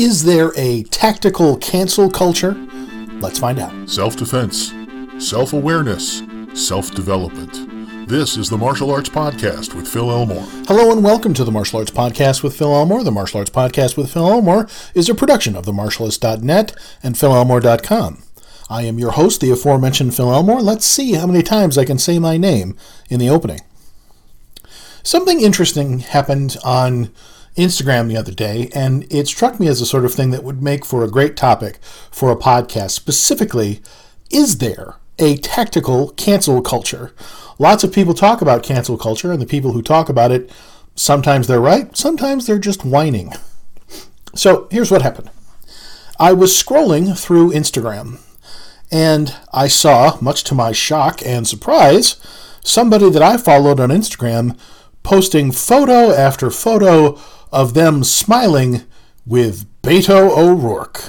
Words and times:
Is 0.00 0.24
there 0.24 0.52
a 0.56 0.82
tactical 0.84 1.58
cancel 1.58 2.08
culture? 2.08 2.54
Let's 3.20 3.38
find 3.38 3.58
out. 3.58 3.86
Self 3.86 4.16
defense, 4.16 4.72
self 5.18 5.52
awareness, 5.52 6.22
self 6.54 6.94
development. 6.94 8.08
This 8.08 8.38
is 8.38 8.48
the 8.48 8.56
Martial 8.56 8.90
Arts 8.90 9.10
Podcast 9.10 9.74
with 9.74 9.86
Phil 9.86 10.10
Elmore. 10.10 10.46
Hello 10.66 10.90
and 10.90 11.04
welcome 11.04 11.34
to 11.34 11.44
the 11.44 11.50
Martial 11.50 11.80
Arts 11.80 11.90
Podcast 11.90 12.42
with 12.42 12.56
Phil 12.56 12.72
Elmore. 12.72 13.04
The 13.04 13.12
Martial 13.12 13.40
Arts 13.40 13.50
Podcast 13.50 13.98
with 13.98 14.10
Phil 14.10 14.26
Elmore 14.26 14.66
is 14.94 15.10
a 15.10 15.14
production 15.14 15.54
of 15.54 15.66
themartialist.net 15.66 16.74
and 17.02 17.14
philelmore.com. 17.14 18.22
I 18.70 18.84
am 18.84 18.98
your 18.98 19.10
host, 19.10 19.42
the 19.42 19.50
aforementioned 19.50 20.14
Phil 20.14 20.32
Elmore. 20.32 20.62
Let's 20.62 20.86
see 20.86 21.12
how 21.12 21.26
many 21.26 21.42
times 21.42 21.76
I 21.76 21.84
can 21.84 21.98
say 21.98 22.18
my 22.18 22.38
name 22.38 22.74
in 23.10 23.20
the 23.20 23.28
opening. 23.28 23.60
Something 25.02 25.42
interesting 25.42 25.98
happened 25.98 26.56
on 26.64 27.12
Instagram 27.56 28.08
the 28.08 28.16
other 28.16 28.32
day, 28.32 28.70
and 28.74 29.10
it 29.12 29.28
struck 29.28 29.58
me 29.58 29.66
as 29.66 29.80
a 29.80 29.86
sort 29.86 30.04
of 30.04 30.14
thing 30.14 30.30
that 30.30 30.44
would 30.44 30.62
make 30.62 30.84
for 30.84 31.04
a 31.04 31.10
great 31.10 31.36
topic 31.36 31.78
for 32.10 32.30
a 32.30 32.36
podcast. 32.36 32.90
Specifically, 32.90 33.82
is 34.30 34.58
there 34.58 34.96
a 35.18 35.36
tactical 35.36 36.10
cancel 36.10 36.62
culture? 36.62 37.12
Lots 37.58 37.84
of 37.84 37.92
people 37.92 38.14
talk 38.14 38.40
about 38.40 38.62
cancel 38.62 38.96
culture, 38.96 39.32
and 39.32 39.42
the 39.42 39.46
people 39.46 39.72
who 39.72 39.82
talk 39.82 40.08
about 40.08 40.32
it, 40.32 40.50
sometimes 40.94 41.46
they're 41.46 41.60
right, 41.60 41.96
sometimes 41.96 42.46
they're 42.46 42.58
just 42.58 42.84
whining. 42.84 43.32
So 44.34 44.68
here's 44.70 44.90
what 44.90 45.02
happened 45.02 45.30
I 46.18 46.32
was 46.32 46.52
scrolling 46.52 47.18
through 47.18 47.52
Instagram, 47.52 48.20
and 48.90 49.36
I 49.52 49.68
saw, 49.68 50.18
much 50.20 50.44
to 50.44 50.54
my 50.54 50.72
shock 50.72 51.20
and 51.24 51.46
surprise, 51.46 52.16
somebody 52.62 53.10
that 53.10 53.22
I 53.22 53.36
followed 53.36 53.80
on 53.80 53.90
Instagram 53.90 54.58
posting 55.02 55.50
photo 55.50 56.12
after 56.12 56.50
photo 56.50 57.18
of 57.52 57.74
them 57.74 58.04
smiling 58.04 58.82
with 59.26 59.66
Beto 59.82 60.36
O'Rourke. 60.36 61.02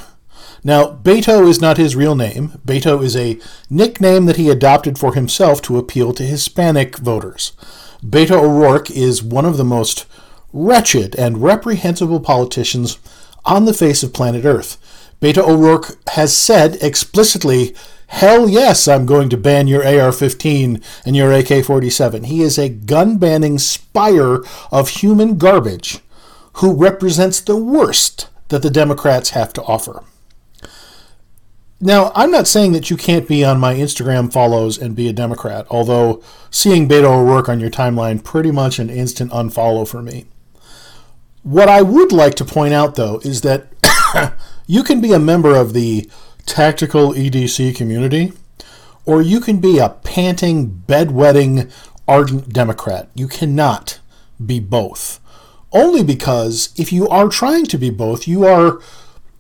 Now, 0.63 0.85
Beto 0.85 1.48
is 1.48 1.59
not 1.59 1.77
his 1.77 1.95
real 1.95 2.15
name. 2.15 2.49
Beto 2.65 3.03
is 3.03 3.15
a 3.15 3.39
nickname 3.70 4.25
that 4.25 4.37
he 4.37 4.49
adopted 4.49 4.99
for 4.99 5.15
himself 5.15 5.61
to 5.63 5.77
appeal 5.77 6.13
to 6.13 6.23
Hispanic 6.23 6.98
voters. 6.98 7.53
Beto 8.05 8.43
O'Rourke 8.43 8.91
is 8.91 9.23
one 9.23 9.45
of 9.45 9.57
the 9.57 9.63
most 9.63 10.05
wretched 10.53 11.15
and 11.15 11.41
reprehensible 11.41 12.20
politicians 12.20 12.99
on 13.43 13.65
the 13.65 13.73
face 13.73 14.03
of 14.03 14.13
planet 14.13 14.45
Earth. 14.45 14.77
Beto 15.20 15.48
O'Rourke 15.48 15.98
has 16.09 16.35
said 16.35 16.77
explicitly, 16.81 17.76
Hell 18.07 18.49
yes, 18.49 18.87
I'm 18.87 19.05
going 19.05 19.29
to 19.29 19.37
ban 19.37 19.67
your 19.67 19.87
AR 19.87 20.11
15 20.11 20.81
and 21.05 21.15
your 21.15 21.31
AK 21.31 21.63
47. 21.63 22.26
He 22.26 22.41
is 22.41 22.59
a 22.59 22.70
gun 22.70 23.17
banning 23.17 23.57
spire 23.57 24.39
of 24.71 24.89
human 24.89 25.37
garbage 25.37 26.01
who 26.54 26.74
represents 26.74 27.40
the 27.40 27.55
worst 27.55 28.30
that 28.49 28.62
the 28.62 28.70
Democrats 28.70 29.32
have 29.32 29.54
to 29.54 29.63
offer. 29.63 30.04
Now, 31.84 32.12
I'm 32.13 32.30
not 32.30 32.48
saying 32.48 32.74
that 32.74 32.91
you 32.91 32.98
can't 32.98 33.27
be 33.27 33.44
on 33.44 33.60
my 33.60 33.74
Instagram 33.74 34.32
follows 34.32 34.77
and 34.77 34.96
be 34.96 35.07
a 35.07 35.13
Democrat, 35.13 35.66
although 35.72 36.22
seeing 36.52 36.88
Beto 36.88 37.05
O'Rourke 37.05 37.49
on 37.49 37.60
your 37.60 37.72
timeline 37.72 38.24
pretty 38.24 38.52
much 38.52 38.77
an 38.77 38.90
instant 38.90 39.32
unfollow 39.32 39.88
for 39.88 40.04
me. 40.04 40.26
What 41.41 41.70
I 41.70 41.82
would 41.82 42.12
like 42.12 42.35
to 42.35 42.46
point 42.46 42.76
out, 42.76 42.96
though, 42.96 43.20
is 43.24 43.41
that 43.41 43.68
you 44.68 44.84
can 44.84 45.02
be 45.02 45.12
a 45.12 45.20
member 45.20 45.55
of 45.55 45.74
the 45.74 46.07
tactical 46.46 47.13
EDC 47.13 47.76
community, 47.76 48.34
or 49.05 49.24
you 49.24 49.40
can 49.40 49.60
be 49.60 49.79
a 49.79 49.90
panting, 49.90 50.84
bedwetting, 50.88 51.72
ardent 52.07 52.54
Democrat. 52.54 53.10
You 53.16 53.27
cannot 53.27 53.99
be 54.44 54.60
both. 54.60 55.20
Only 55.73 56.03
because 56.03 56.73
if 56.75 56.91
you 56.91 57.07
are 57.07 57.29
trying 57.29 57.65
to 57.67 57.77
be 57.77 57.89
both, 57.89 58.27
you 58.27 58.45
are 58.45 58.79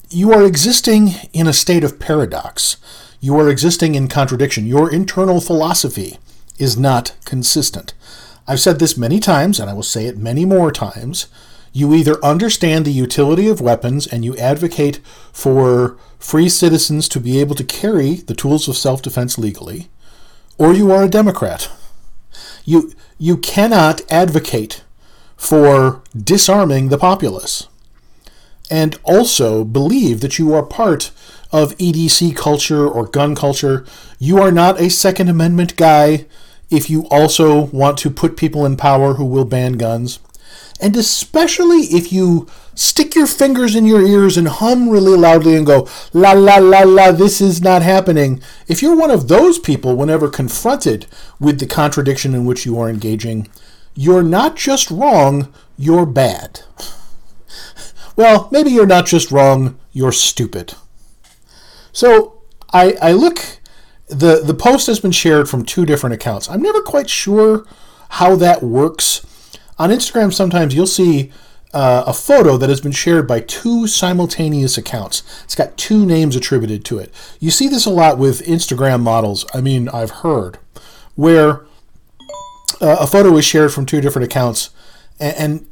you 0.09 0.33
are 0.33 0.45
existing 0.45 1.11
in 1.31 1.47
a 1.47 1.53
state 1.53 1.83
of 1.83 1.99
paradox. 1.99 2.77
You 3.21 3.37
are 3.39 3.49
existing 3.49 3.95
in 3.95 4.07
contradiction. 4.07 4.65
Your 4.65 4.91
internal 4.91 5.39
philosophy 5.39 6.17
is 6.57 6.77
not 6.77 7.15
consistent. 7.23 7.93
I've 8.47 8.59
said 8.59 8.79
this 8.79 8.97
many 8.97 9.19
times, 9.19 9.59
and 9.59 9.69
I 9.69 9.73
will 9.73 9.83
say 9.83 10.05
it 10.05 10.17
many 10.17 10.43
more 10.43 10.71
times. 10.71 11.27
You 11.71 11.93
either 11.93 12.23
understand 12.23 12.83
the 12.83 12.91
utility 12.91 13.47
of 13.47 13.61
weapons 13.61 14.05
and 14.05 14.25
you 14.25 14.35
advocate 14.37 14.99
for 15.31 15.97
free 16.19 16.49
citizens 16.49 17.07
to 17.09 17.19
be 17.19 17.39
able 17.39 17.55
to 17.55 17.63
carry 17.63 18.15
the 18.15 18.35
tools 18.35 18.67
of 18.67 18.75
self 18.75 19.01
defense 19.01 19.37
legally, 19.37 19.89
or 20.57 20.73
you 20.73 20.91
are 20.91 21.03
a 21.03 21.09
Democrat. 21.09 21.71
You, 22.65 22.91
you 23.17 23.37
cannot 23.37 24.01
advocate 24.11 24.83
for 25.41 26.03
disarming 26.15 26.89
the 26.89 26.99
populace 26.99 27.67
and 28.69 28.99
also 29.01 29.63
believe 29.63 30.21
that 30.21 30.37
you 30.37 30.53
are 30.53 30.61
part 30.61 31.09
of 31.51 31.75
EDC 31.77 32.35
culture 32.35 32.87
or 32.87 33.07
gun 33.07 33.33
culture. 33.33 33.83
You 34.19 34.37
are 34.37 34.51
not 34.51 34.79
a 34.79 34.91
Second 34.91 35.29
Amendment 35.29 35.75
guy 35.77 36.27
if 36.69 36.91
you 36.91 37.07
also 37.07 37.63
want 37.65 37.97
to 37.97 38.11
put 38.11 38.37
people 38.37 38.67
in 38.67 38.77
power 38.77 39.15
who 39.15 39.25
will 39.25 39.43
ban 39.43 39.73
guns. 39.73 40.19
And 40.79 40.95
especially 40.95 41.85
if 41.85 42.13
you 42.13 42.47
stick 42.75 43.15
your 43.15 43.27
fingers 43.27 43.75
in 43.75 43.85
your 43.85 44.05
ears 44.05 44.37
and 44.37 44.47
hum 44.47 44.89
really 44.89 45.17
loudly 45.17 45.55
and 45.55 45.65
go, 45.65 45.89
la 46.13 46.33
la 46.33 46.57
la 46.57 46.81
la, 46.81 47.11
this 47.11 47.41
is 47.41 47.63
not 47.63 47.81
happening. 47.81 48.43
If 48.67 48.83
you're 48.83 48.95
one 48.95 49.11
of 49.11 49.27
those 49.27 49.57
people, 49.57 49.95
whenever 49.95 50.29
confronted 50.29 51.07
with 51.39 51.59
the 51.59 51.65
contradiction 51.65 52.35
in 52.35 52.45
which 52.45 52.63
you 52.63 52.79
are 52.79 52.89
engaging, 52.89 53.47
you're 53.93 54.23
not 54.23 54.55
just 54.55 54.89
wrong, 54.91 55.53
you're 55.77 56.05
bad. 56.05 56.61
Well, 58.15 58.49
maybe 58.51 58.71
you're 58.71 58.85
not 58.85 59.05
just 59.05 59.31
wrong, 59.31 59.79
you're 59.93 60.11
stupid. 60.11 60.73
So 61.91 62.41
I, 62.71 62.93
I 63.01 63.11
look, 63.13 63.59
the, 64.07 64.41
the 64.43 64.53
post 64.53 64.87
has 64.87 64.99
been 64.99 65.11
shared 65.11 65.49
from 65.49 65.65
two 65.65 65.85
different 65.85 66.13
accounts. 66.13 66.49
I'm 66.49 66.61
never 66.61 66.81
quite 66.81 67.09
sure 67.09 67.65
how 68.09 68.35
that 68.35 68.61
works. 68.61 69.25
On 69.79 69.89
Instagram, 69.89 70.33
sometimes 70.33 70.75
you'll 70.75 70.87
see 70.87 71.31
uh, 71.73 72.03
a 72.05 72.13
photo 72.13 72.57
that 72.57 72.69
has 72.69 72.81
been 72.81 72.91
shared 72.91 73.27
by 73.27 73.39
two 73.39 73.87
simultaneous 73.87 74.77
accounts. 74.77 75.23
It's 75.43 75.55
got 75.55 75.77
two 75.77 76.05
names 76.05 76.35
attributed 76.35 76.83
to 76.85 76.99
it. 76.99 77.13
You 77.39 77.49
see 77.49 77.67
this 77.67 77.85
a 77.85 77.89
lot 77.89 78.17
with 78.17 78.45
Instagram 78.45 79.01
models. 79.01 79.45
I 79.53 79.61
mean, 79.61 79.87
I've 79.89 80.11
heard 80.11 80.59
where 81.15 81.65
uh, 82.81 82.97
a 82.99 83.07
photo 83.07 83.31
was 83.31 83.45
shared 83.45 83.73
from 83.73 83.85
two 83.85 84.01
different 84.01 84.25
accounts, 84.25 84.69
and, 85.19 85.35
and 85.37 85.67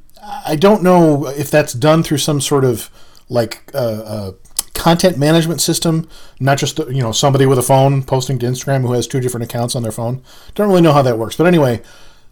I 0.45 0.55
don't 0.55 0.83
know 0.83 1.27
if 1.27 1.51
that's 1.51 1.73
done 1.73 2.03
through 2.03 2.17
some 2.17 2.41
sort 2.41 2.65
of 2.65 2.89
like 3.29 3.69
uh, 3.73 3.77
uh, 3.77 4.31
content 4.73 5.17
management 5.17 5.61
system, 5.61 6.07
not 6.39 6.57
just 6.57 6.79
you 6.79 7.01
know 7.01 7.11
somebody 7.11 7.45
with 7.45 7.59
a 7.59 7.63
phone 7.63 8.03
posting 8.03 8.39
to 8.39 8.45
Instagram 8.45 8.81
who 8.81 8.93
has 8.93 9.07
two 9.07 9.19
different 9.19 9.43
accounts 9.43 9.75
on 9.75 9.83
their 9.83 9.91
phone. 9.91 10.23
Don't 10.55 10.69
really 10.69 10.81
know 10.81 10.93
how 10.93 11.01
that 11.01 11.17
works, 11.17 11.35
but 11.35 11.47
anyway, 11.47 11.81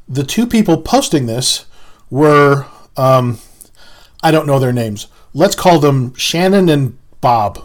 the 0.08 0.24
two 0.24 0.48
people 0.48 0.82
posting 0.82 1.26
this 1.26 1.66
were 2.10 2.66
um, 2.96 3.40
I 4.24 4.32
don't 4.32 4.48
know 4.48 4.60
their 4.60 4.74
names. 4.74 5.08
Let's 5.34 5.56
call 5.56 5.80
them 5.80 6.14
Shannon 6.16 6.70
and 6.70 6.98
Bob. 7.22 7.64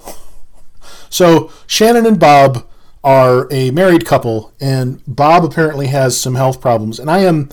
So 1.08 1.52
Shannon 1.66 2.06
and 2.06 2.18
Bob 2.18 2.66
are 3.04 3.48
a 3.50 3.70
married 3.70 4.06
couple, 4.06 4.52
and 4.60 5.02
Bob 5.06 5.44
apparently 5.44 5.88
has 5.88 6.18
some 6.18 6.34
health 6.34 6.60
problems, 6.60 6.98
and 6.98 7.10
I 7.10 7.18
am 7.18 7.48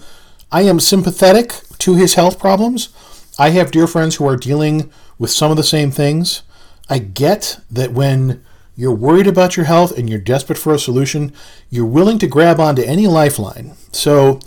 I 0.51 0.61
am 0.63 0.79
sympathetic 0.79 1.53
to 1.79 1.95
his 1.95 2.15
health 2.15 2.39
problems. 2.39 2.89
I 3.37 3.51
have 3.51 3.71
dear 3.71 3.87
friends 3.87 4.15
who 4.15 4.27
are 4.27 4.35
dealing 4.35 4.91
with 5.17 5.29
some 5.31 5.51
of 5.51 5.57
the 5.57 5.63
same 5.63 5.91
things. 5.91 6.41
I 6.89 6.97
get 6.99 7.59
that 7.69 7.91
when 7.91 8.43
you're 8.75 8.95
worried 8.95 9.27
about 9.27 9.55
your 9.55 9.65
health 9.65 9.95
and 9.97 10.09
you're 10.09 10.19
desperate 10.19 10.57
for 10.57 10.73
a 10.73 10.79
solution, 10.79 11.33
you're 11.69 11.85
willing 11.85 12.17
to 12.19 12.27
grab 12.27 12.59
onto 12.59 12.81
any 12.81 13.07
lifeline. 13.07 13.73
So, 13.91 14.39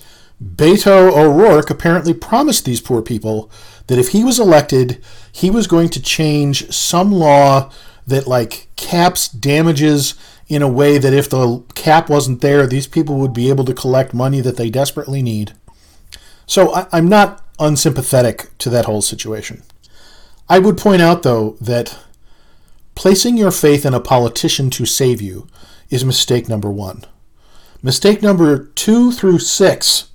Beto 0.42 1.12
O'Rourke 1.12 1.70
apparently 1.70 2.14
promised 2.14 2.64
these 2.64 2.80
poor 2.80 3.00
people 3.00 3.50
that 3.86 3.98
if 3.98 4.08
he 4.08 4.24
was 4.24 4.40
elected, 4.40 5.02
he 5.30 5.50
was 5.50 5.66
going 5.66 5.88
to 5.90 6.02
change 6.02 6.72
some 6.72 7.12
law 7.12 7.70
that 8.06 8.26
like 8.26 8.68
caps 8.76 9.28
damages 9.28 10.14
in 10.52 10.62
a 10.62 10.68
way 10.68 10.98
that 10.98 11.14
if 11.14 11.30
the 11.30 11.62
cap 11.74 12.10
wasn't 12.10 12.40
there, 12.40 12.66
these 12.66 12.86
people 12.86 13.16
would 13.16 13.32
be 13.32 13.48
able 13.48 13.64
to 13.64 13.74
collect 13.74 14.12
money 14.12 14.40
that 14.40 14.56
they 14.56 14.68
desperately 14.68 15.22
need. 15.22 15.52
So 16.46 16.74
I, 16.74 16.86
I'm 16.92 17.08
not 17.08 17.42
unsympathetic 17.58 18.56
to 18.58 18.70
that 18.70 18.84
whole 18.84 19.02
situation. 19.02 19.62
I 20.48 20.58
would 20.58 20.76
point 20.76 21.00
out, 21.00 21.22
though, 21.22 21.56
that 21.60 21.98
placing 22.94 23.36
your 23.38 23.50
faith 23.50 23.86
in 23.86 23.94
a 23.94 24.00
politician 24.00 24.68
to 24.70 24.84
save 24.84 25.22
you 25.22 25.46
is 25.88 26.04
mistake 26.04 26.48
number 26.48 26.70
one. 26.70 27.04
Mistake 27.82 28.22
number 28.22 28.66
two 28.74 29.12
through 29.12 29.38
six 29.38 30.10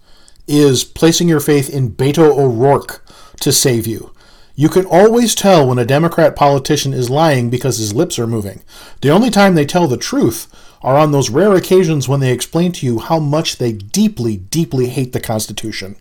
is 0.47 0.83
placing 0.83 1.27
your 1.27 1.39
faith 1.39 1.69
in 1.69 1.91
Beto 1.91 2.37
O'Rourke 2.37 3.03
to 3.41 3.51
save 3.51 3.87
you. 3.87 4.13
You 4.59 4.69
can 4.69 4.87
always 4.87 5.35
tell 5.35 5.67
when 5.67 5.77
a 5.77 5.85
Democrat 5.85 6.35
politician 6.35 6.91
is 6.91 7.11
lying 7.11 7.51
because 7.51 7.77
his 7.77 7.93
lips 7.93 8.17
are 8.17 8.25
moving. 8.25 8.63
The 9.01 9.11
only 9.11 9.29
time 9.29 9.53
they 9.53 9.67
tell 9.67 9.87
the 9.87 9.97
truth 9.97 10.47
are 10.81 10.97
on 10.97 11.11
those 11.11 11.29
rare 11.29 11.53
occasions 11.53 12.09
when 12.09 12.21
they 12.21 12.31
explain 12.31 12.71
to 12.71 12.85
you 12.87 12.97
how 12.97 13.19
much 13.19 13.57
they 13.57 13.71
deeply, 13.71 14.37
deeply 14.37 14.87
hate 14.87 15.13
the 15.13 15.19
Constitution. 15.19 15.95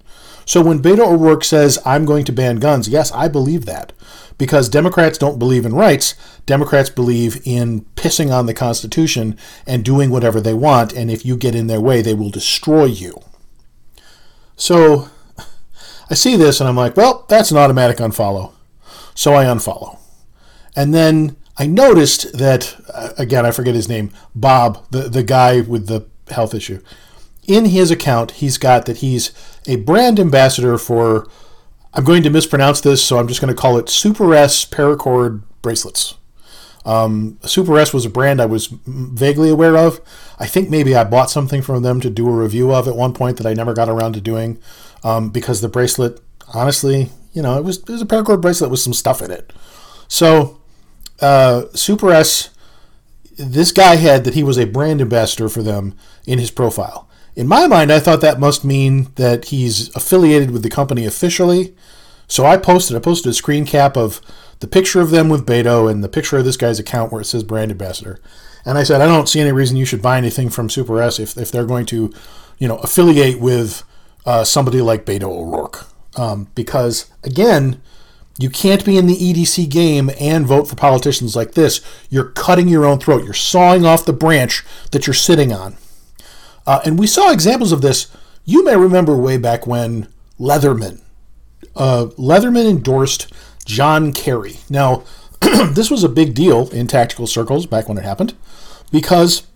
So 0.47 0.63
when 0.63 0.81
Beto 0.81 1.01
O'Rourke 1.01 1.45
says, 1.45 1.79
I'm 1.85 2.07
going 2.07 2.25
to 2.25 2.33
ban 2.33 2.57
guns, 2.57 2.89
yes, 2.89 3.13
I 3.13 3.29
believe 3.29 3.67
that. 3.67 3.93
Because 4.39 4.71
Democrats 4.71 5.19
don't 5.19 5.39
believe 5.39 5.67
in 5.67 5.75
rights. 5.75 6.15
Democrats 6.47 6.89
believe 6.89 7.43
in 7.45 7.83
pissing 7.95 8.33
on 8.33 8.47
the 8.47 8.55
Constitution 8.55 9.37
and 9.67 9.85
doing 9.85 10.09
whatever 10.09 10.41
they 10.41 10.55
want. 10.55 10.95
And 10.95 11.11
if 11.11 11.27
you 11.27 11.37
get 11.37 11.55
in 11.55 11.67
their 11.67 11.81
way, 11.81 12.01
they 12.01 12.15
will 12.15 12.31
destroy 12.31 12.87
you. 12.87 13.21
So 14.57 15.11
I 16.09 16.15
see 16.15 16.37
this 16.37 16.61
and 16.61 16.69
I'm 16.69 16.77
like, 16.77 16.97
well, 16.97 17.25
that's 17.29 17.51
an 17.51 17.57
automatic 17.57 17.99
unfollow. 17.99 18.53
So 19.15 19.35
I 19.35 19.45
unfollow. 19.45 19.99
And 20.75 20.93
then 20.95 21.37
I 21.57 21.67
noticed 21.67 22.37
that, 22.37 22.77
uh, 22.93 23.11
again, 23.17 23.47
I 23.47 23.51
forget 23.51 23.75
his 23.75 23.89
name, 23.89 24.11
Bob, 24.35 24.85
the, 24.91 25.09
the 25.09 25.23
guy 25.23 25.61
with 25.61 25.87
the 25.87 26.07
health 26.29 26.55
issue. 26.55 26.83
In 27.47 27.67
his 27.67 27.91
account, 27.91 28.33
he's 28.33 28.59
got 28.59 28.87
that 28.87 28.99
he's 28.99 29.33
a 29.67 29.77
brand 29.77 30.21
ambassador 30.21 30.77
for, 30.77 31.29
I'm 31.95 32.05
going 32.05 32.23
to 32.25 32.31
mispronounce 32.31 32.81
this, 32.81 33.03
so 33.03 33.19
I'm 33.19 33.29
just 33.29 33.41
going 33.41 33.55
to 33.55 33.61
call 33.61 33.79
it 33.79 33.89
Super 33.89 34.35
S 34.35 34.65
Paracord 34.65 35.43
bracelets. 35.63 36.15
Um, 36.85 37.39
Super 37.43 37.79
S 37.79 37.93
was 37.95 38.05
a 38.05 38.11
brand 38.11 38.41
I 38.41 38.47
was 38.47 38.67
vaguely 38.67 39.49
aware 39.49 39.77
of. 39.77 40.01
I 40.39 40.47
think 40.47 40.71
maybe 40.71 40.95
I 40.95 41.05
bought 41.05 41.31
something 41.31 41.63
from 41.63 41.83
them 41.83 42.01
to 42.01 42.11
do 42.11 42.29
a 42.29 42.33
review 42.33 42.73
of 42.73 42.87
at 42.87 42.95
one 42.97 43.15
point 43.15 43.39
that 43.39 43.47
I 43.47 43.55
never 43.55 43.75
got 43.75 43.89
around 43.89 44.13
to 44.13 44.21
doing 44.21 44.61
um, 45.05 45.31
because 45.31 45.61
the 45.61 45.69
bracelet, 45.69 46.21
honestly, 46.55 47.11
you 47.33 47.43
know, 47.43 47.59
it 47.59 47.65
was, 47.65 47.79
it 47.79 47.89
was 47.89 48.03
a 48.03 48.07
paracord 48.07 48.41
bracelet 48.41 48.71
with 48.71 48.81
some 48.81 48.95
stuff 48.95 49.23
in 49.23 49.31
it. 49.31 49.53
So, 50.09 50.61
uh, 51.21 51.65
Super 51.75 52.11
S, 52.11 52.51
this 53.39 53.73
guy 53.73 53.97
had 53.97 54.25
that 54.25 54.35
he 54.35 54.43
was 54.43 54.59
a 54.59 54.67
brand 54.67 55.01
ambassador 55.01 55.49
for 55.49 55.63
them 55.63 55.95
in 56.27 56.39
his 56.39 56.51
profile. 56.51 57.09
In 57.35 57.47
my 57.47 57.67
mind, 57.67 57.93
I 57.93 58.01
thought 58.01 58.23
that 58.23 58.41
must 58.41 58.65
mean 58.65 59.09
that 59.17 59.47
he's 59.47 59.95
affiliated 59.95 60.51
with 60.51 60.63
the 60.63 60.71
company 60.71 61.05
officially. 61.05 61.75
So 62.29 62.47
I 62.47 62.57
posted, 62.57 62.97
I 62.97 63.01
posted 63.01 63.31
a 63.31 63.35
screen 63.35 63.67
cap 63.67 63.97
of 63.97 64.21
the 64.61 64.67
picture 64.67 65.03
of 65.03 65.11
them 65.11 65.29
with 65.29 65.47
Beto 65.47 65.91
and 65.91 66.03
the 66.03 66.09
picture 66.09 66.39
of 66.39 66.47
this 66.47 66.57
guy's 66.57 66.79
account 66.79 67.13
where 67.13 67.21
it 67.21 67.27
says 67.27 67.45
brand 67.45 67.71
ambassador. 67.71 68.19
And 68.65 68.79
I 68.79 68.83
said, 68.83 69.01
I 69.01 69.07
don't 69.07 69.29
see 69.29 69.41
any 69.41 69.53
reason 69.53 69.77
you 69.77 69.85
should 69.85 70.03
buy 70.03 70.17
anything 70.17 70.49
from 70.49 70.71
Super 70.71 71.01
S 71.01 71.21
if, 71.21 71.37
if 71.37 71.53
they're 71.53 71.67
going 71.67 71.87
to, 71.87 72.13
you 72.59 72.67
know, 72.67 72.79
affiliate 72.79 73.39
with 73.39 73.85
uh, 74.27 74.45
somebody 74.45 74.83
like 74.83 75.07
Beto 75.07 75.25
O'Rourke. 75.25 75.87
Um, 76.17 76.49
because, 76.55 77.11
again, 77.23 77.81
you 78.39 78.51
can't 78.51 78.85
be 78.85 78.99
in 78.99 79.07
the 79.07 79.17
EDC 79.17 79.71
game 79.71 80.11
and 80.21 80.47
vote 80.47 80.69
for 80.69 80.77
politicians 80.77 81.35
like 81.35 81.53
this. 81.53 81.81
You're 82.11 82.31
cutting 82.31 82.69
your 82.69 82.85
own 82.85 82.99
throat. 82.99 83.25
You're 83.25 83.33
sawing 83.33 83.87
off 83.87 84.05
the 84.05 84.13
branch 84.13 84.65
that 84.91 85.07
you're 85.07 85.15
sitting 85.15 85.53
on. 85.53 85.77
Uh, 86.67 86.81
and 86.85 86.99
we 86.99 87.07
saw 87.07 87.31
examples 87.31 87.73
of 87.73 87.81
this. 87.81 88.09
You 88.45 88.65
may 88.65 88.77
remember 88.77 89.17
way 89.17 89.39
back 89.39 89.67
when 89.67 90.09
Leatherman, 90.39 91.01
uh, 91.75 92.07
Leatherman 92.19 92.69
endorsed 92.69 93.33
John 93.65 94.13
Kerry. 94.13 94.59
Now, 94.69 95.05
this 95.41 95.91
was 95.91 96.05
a 96.05 96.09
big 96.09 96.35
deal 96.35 96.69
in 96.71 96.87
tactical 96.87 97.27
circles 97.27 97.67
back 97.67 97.89
when 97.89 97.99
it 97.99 98.05
happened 98.05 98.35
because 98.91 99.47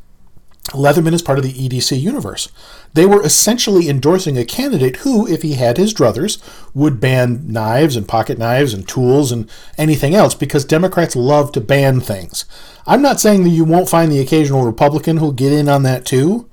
Leatherman 0.69 1.15
is 1.15 1.23
part 1.23 1.39
of 1.39 1.45
the 1.45 1.53
EDC 1.53 2.01
universe. 2.01 2.49
They 2.93 3.07
were 3.07 3.25
essentially 3.25 3.89
endorsing 3.89 4.37
a 4.37 4.45
candidate 4.45 4.97
who, 4.97 5.27
if 5.27 5.43
he 5.43 5.55
had 5.55 5.79
his 5.79 5.95
druthers, 5.95 6.41
would 6.75 7.01
ban 7.01 7.51
knives 7.51 7.97
and 7.97 8.07
pocket 8.07 8.39
knives 8.39 8.75
and 8.75 8.87
tools 8.87 9.33
and 9.33 9.51
anything 9.79 10.15
else 10.15 10.35
because 10.35 10.65
Democrats 10.65 11.17
love 11.17 11.51
to 11.53 11.61
ban 11.61 12.01
things. 12.01 12.45
I'm 12.87 13.03
not 13.03 13.21
saying 13.21 13.43
that 13.45 13.51
you 13.51 13.65
won't 13.65 13.89
find 13.89 14.13
the 14.13 14.21
occasional 14.21 14.65
Republican 14.65 15.17
who'll 15.17 15.33
get 15.33 15.53
in 15.53 15.69
on 15.69 15.83
that 15.85 16.05
too, 16.05 16.49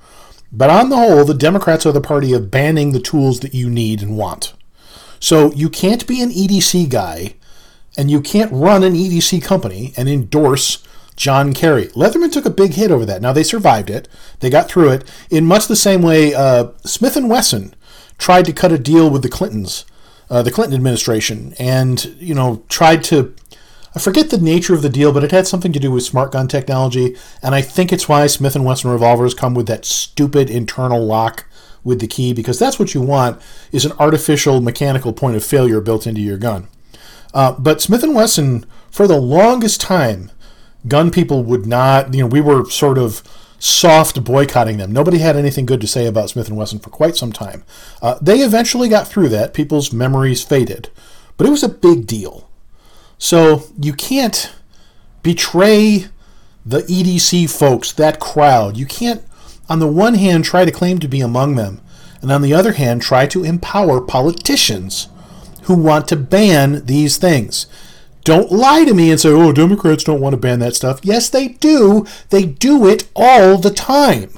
but 0.52 0.70
on 0.70 0.90
the 0.90 0.98
whole, 0.98 1.26
the 1.26 1.34
Democrats 1.34 1.86
are 1.86 1.92
the 1.92 2.02
party 2.02 2.34
of 2.34 2.50
banning 2.50 2.94
the 2.94 3.00
tools 3.00 3.42
that 3.42 3.54
you 3.54 3.70
need 3.70 4.02
and 4.02 4.18
want. 4.18 4.54
So 5.20 5.52
you 5.52 5.70
can't 5.70 6.08
be 6.08 6.22
an 6.22 6.32
EDC 6.32 6.90
guy 6.90 7.36
and 7.98 8.10
you 8.10 8.22
can't 8.22 8.52
run 8.52 8.84
an 8.84 8.94
EDC 8.94 9.44
company 9.44 9.94
and 9.98 10.08
endorse 10.08 10.84
John 11.18 11.54
Kerry. 11.54 11.88
Leatherman 11.88 12.32
took 12.32 12.46
a 12.46 12.50
big 12.50 12.76
hit 12.76 12.92
over 12.92 13.06
that. 13.06 13.22
Now 13.22 13.34
they 13.34 13.44
survived 13.44 13.90
it; 13.90 14.08
they 14.40 14.50
got 14.50 14.70
through 14.70 14.92
it 14.92 15.12
in 15.30 15.46
much 15.46 15.68
the 15.68 15.76
same 15.76 16.02
way 16.02 16.34
uh, 16.34 16.70
Smith 16.86 17.18
and 17.18 17.30
Wesson 17.30 17.76
tried 18.18 18.46
to 18.46 18.54
cut 18.54 18.72
a 18.72 18.78
deal 18.78 19.10
with 19.10 19.24
the 19.24 19.30
Clintons, 19.30 19.86
uh, 20.30 20.42
the 20.42 20.52
Clinton 20.52 20.76
administration, 20.76 21.54
and 21.60 22.16
you 22.20 22.34
know 22.34 22.64
tried 22.70 23.04
to. 23.06 23.36
I 23.96 24.00
forget 24.00 24.30
the 24.30 24.38
nature 24.38 24.76
of 24.76 24.84
the 24.84 24.90
deal, 24.90 25.12
but 25.12 25.24
it 25.24 25.32
had 25.32 25.48
something 25.48 25.74
to 25.74 25.80
do 25.80 25.92
with 25.92 26.04
smart 26.04 26.32
gun 26.32 26.48
technology, 26.48 27.18
and 27.42 27.56
I 27.56 27.62
think 27.62 27.92
it's 27.92 28.08
why 28.08 28.28
Smith 28.28 28.56
and 28.56 28.64
Wesson 28.64 28.92
revolvers 28.92 29.34
come 29.34 29.56
with 29.56 29.68
that 29.68 29.86
stupid 29.86 30.52
internal 30.52 31.04
lock 31.04 31.46
with 31.84 32.00
the 32.00 32.08
key 32.08 32.32
because 32.32 32.60
that's 32.60 32.78
what 32.78 32.94
you 32.94 33.02
want 33.02 33.42
is 33.72 33.86
an 33.86 33.94
artificial 33.94 34.62
mechanical 34.62 35.14
point 35.14 35.36
of 35.36 35.44
failure 35.44 35.82
built 35.82 36.06
into 36.06 36.22
your 36.22 36.38
gun. 36.38 36.68
Uh, 37.34 37.54
but 37.54 37.82
Smith 37.82 38.04
and 38.04 38.14
Wesson, 38.14 38.66
for 38.92 39.08
the 39.08 39.20
longest 39.20 39.82
time, 39.82 40.30
gun 40.88 41.12
people 41.12 41.44
would 41.44 41.66
not, 41.66 42.14
you 42.14 42.22
know, 42.22 42.28
we 42.28 42.42
were 42.42 42.70
sort 42.70 42.98
of 42.98 43.24
soft 43.60 44.24
boycotting 44.24 44.78
them. 44.78 44.92
Nobody 44.92 45.18
had 45.18 45.36
anything 45.36 45.66
good 45.66 45.82
to 45.82 45.88
say 45.88 46.06
about 46.06 46.30
Smith 46.30 46.48
and 46.48 46.58
Wesson 46.58 46.80
for 46.80 46.90
quite 46.90 47.16
some 47.16 47.32
time. 47.32 47.64
Uh, 48.02 48.18
they 48.22 48.40
eventually 48.40 48.90
got 48.90 49.08
through 49.08 49.30
that. 49.30 49.54
People's 49.54 49.92
memories 49.92 50.44
faded, 50.44 50.90
but 51.36 51.48
it 51.48 51.52
was 51.52 51.64
a 51.64 51.70
big 51.70 52.06
deal. 52.06 52.50
So 53.18 53.64
you 53.82 53.94
can't 53.94 54.54
betray 55.24 56.06
the 56.66 56.82
EDC 56.82 57.50
folks, 57.50 57.92
that 57.94 58.20
crowd. 58.20 58.78
You 58.78 58.86
can't, 58.86 59.24
on 59.70 59.80
the 59.80 59.88
one 59.88 60.16
hand, 60.16 60.46
try 60.46 60.66
to 60.66 60.72
claim 60.72 61.00
to 61.00 61.08
be 61.08 61.22
among 61.22 61.56
them, 61.56 61.82
and 62.22 62.32
on 62.32 62.42
the 62.42 62.54
other 62.54 62.74
hand, 62.74 63.02
try 63.02 63.26
to 63.28 63.44
empower 63.44 64.02
politicians 64.02 65.08
who 65.64 65.76
want 65.76 66.08
to 66.10 66.16
ban 66.16 66.86
these 66.86 67.18
things. 67.18 67.68
Don't 68.28 68.52
lie 68.52 68.84
to 68.84 68.94
me 68.94 69.10
and 69.10 69.18
say, 69.18 69.30
oh, 69.30 69.54
Democrats 69.54 70.04
don't 70.04 70.20
want 70.20 70.34
to 70.34 70.38
ban 70.38 70.60
that 70.60 70.76
stuff. 70.76 71.00
Yes, 71.02 71.30
they 71.30 71.48
do. 71.48 72.06
They 72.30 72.44
do 72.44 72.86
it 72.86 73.08
all 73.16 73.58
the 73.58 73.70
time. 73.70 74.38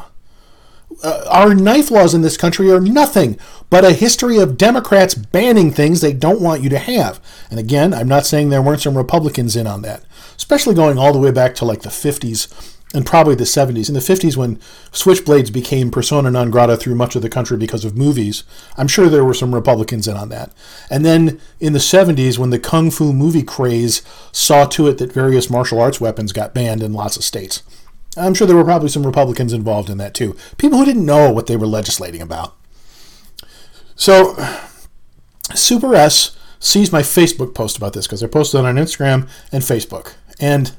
Uh, 1.03 1.25
our 1.27 1.55
knife 1.55 1.89
laws 1.89 2.13
in 2.13 2.21
this 2.21 2.37
country 2.37 2.69
are 2.69 2.79
nothing 2.79 3.39
but 3.71 3.83
a 3.83 3.93
history 3.93 4.37
of 4.37 4.59
Democrats 4.59 5.15
banning 5.15 5.71
things 5.71 6.01
they 6.01 6.13
don't 6.13 6.39
want 6.39 6.61
you 6.61 6.69
to 6.69 6.77
have. 6.77 7.19
And 7.49 7.59
again, 7.59 7.91
I'm 7.91 8.07
not 8.07 8.27
saying 8.27 8.49
there 8.49 8.61
weren't 8.61 8.81
some 8.83 8.95
Republicans 8.95 9.55
in 9.55 9.65
on 9.65 9.81
that, 9.81 10.03
especially 10.37 10.75
going 10.75 10.99
all 10.99 11.11
the 11.11 11.17
way 11.17 11.31
back 11.31 11.55
to 11.55 11.65
like 11.65 11.81
the 11.81 11.89
50s 11.89 12.77
and 12.93 13.05
probably 13.05 13.35
the 13.35 13.43
70s. 13.43 13.87
In 13.87 13.93
the 13.93 13.99
50s, 13.99 14.35
when 14.35 14.55
switchblades 14.91 15.53
became 15.53 15.91
persona 15.91 16.31
non 16.31 16.49
grata 16.49 16.75
through 16.75 16.95
much 16.95 17.15
of 17.15 17.21
the 17.21 17.29
country 17.29 17.57
because 17.57 17.85
of 17.85 17.97
movies, 17.97 18.43
I'm 18.77 18.87
sure 18.87 19.09
there 19.09 19.23
were 19.23 19.33
some 19.33 19.53
Republicans 19.53 20.07
in 20.07 20.17
on 20.17 20.29
that. 20.29 20.51
And 20.89 21.05
then 21.05 21.39
in 21.59 21.73
the 21.73 21.79
70s, 21.79 22.37
when 22.37 22.49
the 22.49 22.59
kung 22.59 22.89
fu 22.89 23.13
movie 23.13 23.43
craze 23.43 24.01
saw 24.31 24.65
to 24.65 24.87
it 24.87 24.97
that 24.97 25.13
various 25.13 25.49
martial 25.49 25.79
arts 25.79 26.01
weapons 26.01 26.33
got 26.33 26.53
banned 26.53 26.81
in 26.81 26.93
lots 26.93 27.15
of 27.15 27.23
states, 27.23 27.61
I'm 28.17 28.33
sure 28.33 28.47
there 28.47 28.55
were 28.55 28.63
probably 28.63 28.89
some 28.89 29.05
Republicans 29.05 29.53
involved 29.53 29.89
in 29.89 29.99
that 29.99 30.15
too. 30.15 30.35
People 30.57 30.79
who 30.79 30.85
didn't 30.85 31.05
know 31.05 31.31
what 31.31 31.47
they 31.47 31.55
were 31.55 31.67
legislating 31.67 32.21
about. 32.21 32.55
So, 33.95 34.35
Super 35.53 35.93
S 35.93 36.35
sees 36.59 36.91
my 36.91 37.01
Facebook 37.01 37.53
post 37.53 37.77
about 37.77 37.93
this 37.93 38.07
because 38.07 38.23
I 38.23 38.27
posted 38.27 38.61
it 38.61 38.65
on 38.65 38.75
Instagram 38.75 39.29
and 39.51 39.63
Facebook. 39.63 40.13
And 40.39 40.75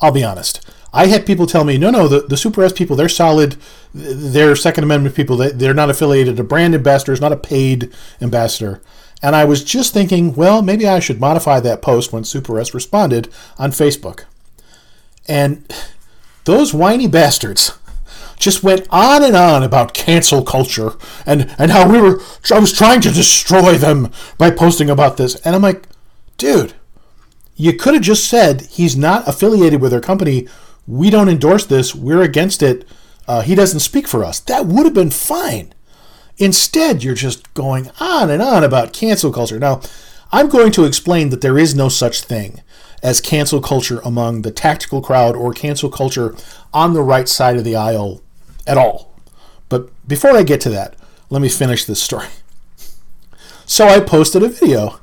I'll 0.00 0.12
be 0.12 0.24
honest, 0.24 0.64
I 0.92 1.06
had 1.06 1.26
people 1.26 1.46
tell 1.46 1.64
me, 1.64 1.76
no, 1.76 1.90
no, 1.90 2.08
the, 2.08 2.20
the 2.20 2.36
Super 2.36 2.62
S 2.62 2.72
people, 2.72 2.96
they're 2.96 3.08
solid. 3.08 3.56
They're 3.92 4.56
Second 4.56 4.84
Amendment 4.84 5.14
people. 5.14 5.36
They, 5.36 5.50
they're 5.50 5.74
not 5.74 5.90
affiliated. 5.90 6.40
A 6.40 6.44
brand 6.44 6.74
ambassador 6.74 7.12
is 7.12 7.20
not 7.20 7.32
a 7.32 7.36
paid 7.36 7.92
ambassador. 8.20 8.80
And 9.22 9.34
I 9.34 9.44
was 9.44 9.64
just 9.64 9.92
thinking, 9.92 10.34
well, 10.34 10.62
maybe 10.62 10.86
I 10.86 11.00
should 11.00 11.20
modify 11.20 11.60
that 11.60 11.82
post 11.82 12.12
when 12.12 12.24
Super 12.24 12.58
S 12.58 12.72
responded 12.72 13.28
on 13.58 13.70
Facebook. 13.70 14.24
And 15.26 15.70
those 16.44 16.72
whiny 16.72 17.06
bastards 17.06 17.76
just 18.38 18.62
went 18.62 18.86
on 18.90 19.22
and 19.22 19.36
on 19.36 19.62
about 19.62 19.92
cancel 19.92 20.42
culture 20.42 20.92
and, 21.26 21.54
and 21.58 21.72
how 21.72 21.90
we 21.90 22.00
were 22.00 22.20
I 22.52 22.60
was 22.60 22.72
trying 22.72 23.00
to 23.02 23.10
destroy 23.10 23.74
them 23.74 24.12
by 24.38 24.50
posting 24.50 24.88
about 24.88 25.16
this. 25.16 25.34
And 25.36 25.54
I'm 25.54 25.62
like, 25.62 25.88
dude, 26.36 26.74
you 27.56 27.74
could 27.74 27.94
have 27.94 28.02
just 28.02 28.28
said 28.28 28.62
he's 28.70 28.96
not 28.96 29.26
affiliated 29.28 29.80
with 29.80 29.92
our 29.92 30.00
company 30.00 30.48
we 30.88 31.10
don't 31.10 31.28
endorse 31.28 31.66
this, 31.66 31.94
we're 31.94 32.22
against 32.22 32.62
it, 32.62 32.88
uh, 33.28 33.42
he 33.42 33.54
doesn't 33.54 33.80
speak 33.80 34.08
for 34.08 34.24
us. 34.24 34.40
That 34.40 34.66
would 34.66 34.86
have 34.86 34.94
been 34.94 35.10
fine. 35.10 35.74
Instead, 36.38 37.04
you're 37.04 37.14
just 37.14 37.52
going 37.52 37.90
on 38.00 38.30
and 38.30 38.40
on 38.40 38.64
about 38.64 38.94
cancel 38.94 39.30
culture. 39.30 39.58
Now, 39.58 39.82
I'm 40.32 40.48
going 40.48 40.72
to 40.72 40.84
explain 40.84 41.28
that 41.28 41.42
there 41.42 41.58
is 41.58 41.74
no 41.74 41.90
such 41.90 42.22
thing 42.22 42.62
as 43.02 43.20
cancel 43.20 43.60
culture 43.60 44.00
among 44.02 44.42
the 44.42 44.50
tactical 44.50 45.02
crowd 45.02 45.36
or 45.36 45.52
cancel 45.52 45.90
culture 45.90 46.34
on 46.72 46.94
the 46.94 47.02
right 47.02 47.28
side 47.28 47.56
of 47.56 47.64
the 47.64 47.76
aisle 47.76 48.22
at 48.66 48.78
all. 48.78 49.14
But 49.68 49.90
before 50.08 50.32
I 50.36 50.42
get 50.42 50.60
to 50.62 50.70
that, 50.70 50.96
let 51.28 51.42
me 51.42 51.48
finish 51.50 51.84
this 51.84 52.02
story. 52.02 52.28
So 53.70 53.86
I 53.86 54.00
posted 54.00 54.42
a 54.42 54.48
video 54.48 54.98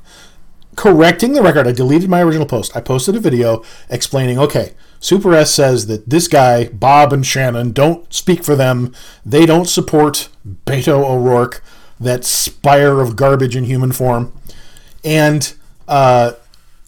correcting 0.76 1.34
the 1.34 1.44
record. 1.44 1.68
I 1.68 1.72
deleted 1.72 2.10
my 2.10 2.24
original 2.24 2.48
post. 2.48 2.76
I 2.76 2.82
posted 2.82 3.16
a 3.16 3.20
video 3.20 3.64
explaining 3.92 4.40
okay, 4.40 4.74
Super 5.00 5.34
S 5.34 5.54
says 5.54 5.88
that 5.88 6.10
this 6.10 6.28
guy, 6.28 6.68
Bob 6.70 7.14
and 7.14 7.26
Shannon, 7.26 7.72
don't 7.72 8.12
speak 8.14 8.44
for 8.44 8.56
them. 8.56 8.94
They 9.26 9.46
don't 9.46 9.68
support 9.68 10.30
Beto 10.66 11.04
O'Rourke. 11.04 11.62
that 12.00 12.26
spire 12.26 13.00
of 13.00 13.16
garbage 13.16 13.56
in 13.56 13.64
human 13.66 13.92
form. 13.92 14.34
And 15.04 15.54
uh, 15.88 16.34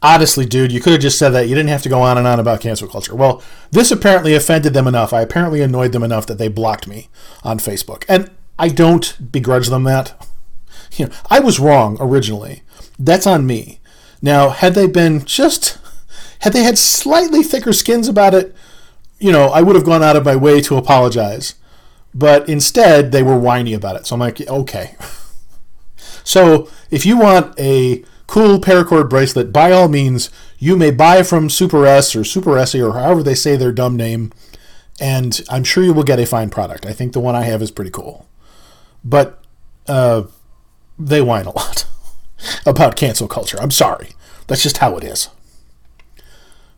honestly, 0.02 0.46
dude, 0.46 0.72
you 0.72 0.82
could 0.82 0.94
have 0.94 1.02
just 1.02 1.20
said 1.20 1.30
that. 1.30 1.48
You 1.48 1.56
didn't 1.56 1.70
have 1.70 1.84
to 1.84 1.90
go 1.90 2.02
on 2.02 2.18
and 2.18 2.28
on 2.28 2.40
about 2.40 2.62
cancel 2.62 2.88
culture. 2.88 3.16
Well, 3.16 3.42
this 3.72 3.92
apparently 3.92 4.36
offended 4.36 4.74
them 4.74 4.88
enough. 4.88 5.14
I 5.14 5.22
apparently 5.22 5.62
annoyed 5.62 5.92
them 5.92 6.04
enough 6.04 6.26
that 6.28 6.38
they 6.38 6.48
blocked 6.48 6.88
me 6.88 7.10
on 7.44 7.60
Facebook. 7.60 8.04
And 8.10 8.30
I 8.60 8.70
don't 8.70 9.32
begrudge 9.32 9.68
them 9.68 9.84
that. 9.84 10.28
You 10.94 11.08
know, 11.08 11.14
I 11.30 11.40
was 11.40 11.60
wrong 11.60 11.98
originally. 12.00 12.64
That's 12.98 13.28
on 13.28 13.46
me. 13.46 13.80
Now, 14.22 14.50
had 14.50 14.74
they 14.74 14.88
been 14.88 15.24
just 15.26 15.78
had 16.40 16.54
they 16.54 16.64
had 16.64 16.78
slightly 16.78 17.44
thicker 17.44 17.74
skins 17.74 18.08
about 18.08 18.34
it, 18.34 18.56
you 19.20 19.32
know, 19.32 19.48
I 19.48 19.62
would 19.62 19.76
have 19.76 19.86
gone 19.86 20.04
out 20.04 20.16
of 20.16 20.26
my 20.26 20.36
way 20.36 20.62
to 20.62 20.78
apologize. 20.78 21.56
But 22.14 22.48
instead, 22.50 23.12
they 23.12 23.24
were 23.24 23.38
whiny 23.38 23.74
about 23.74 23.96
it. 23.96 24.08
So 24.08 24.16
I'm 24.16 24.20
like, 24.20 24.42
okay. 24.42 24.96
so 26.24 26.70
if 26.90 27.06
you 27.06 27.18
want 27.18 27.58
a 27.60 28.04
cool 28.28 28.60
paracord 28.60 29.10
bracelet, 29.10 29.52
by 29.52 29.72
all 29.72 29.88
means, 29.88 30.30
you 30.58 30.76
may 30.76 30.92
buy 30.92 31.24
from 31.24 31.50
Super 31.50 31.86
S 31.86 32.16
or 32.16 32.24
Super 32.24 32.58
Essie 32.58 32.82
or 32.82 32.94
however 32.94 33.24
they 33.24 33.36
say 33.36 33.56
their 33.56 33.72
dumb 33.72 33.96
name, 33.96 34.32
and 35.00 35.42
I'm 35.50 35.64
sure 35.64 35.84
you 35.84 35.94
will 35.94 36.04
get 36.04 36.20
a 36.20 36.26
fine 36.26 36.50
product. 36.50 36.86
I 36.86 36.94
think 36.94 37.14
the 37.14 37.20
one 37.20 37.36
I 37.36 37.44
have 37.44 37.62
is 37.62 37.72
pretty 37.72 37.92
cool. 37.92 38.28
But 39.04 39.44
uh, 39.88 40.24
they 40.98 41.22
whine 41.22 41.46
a 41.46 41.56
lot 41.56 41.86
about 42.66 42.96
cancel 42.96 43.28
culture. 43.28 43.58
I'm 43.62 43.72
sorry. 43.72 44.10
That's 44.48 44.64
just 44.64 44.78
how 44.78 44.98
it 44.98 45.04
is. 45.04 45.30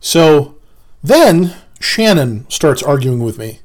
So 0.00 0.56
then 1.02 1.54
Shannon 1.80 2.48
starts 2.50 2.82
arguing 2.82 3.22
with 3.22 3.38
me 3.38 3.60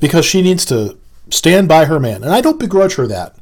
because 0.00 0.24
she 0.24 0.42
needs 0.42 0.64
to 0.66 0.98
stand 1.30 1.68
by 1.68 1.84
her 1.84 2.00
man. 2.00 2.22
And 2.22 2.32
I 2.32 2.40
don't 2.40 2.58
begrudge 2.58 2.96
her 2.96 3.06
that. 3.06 3.36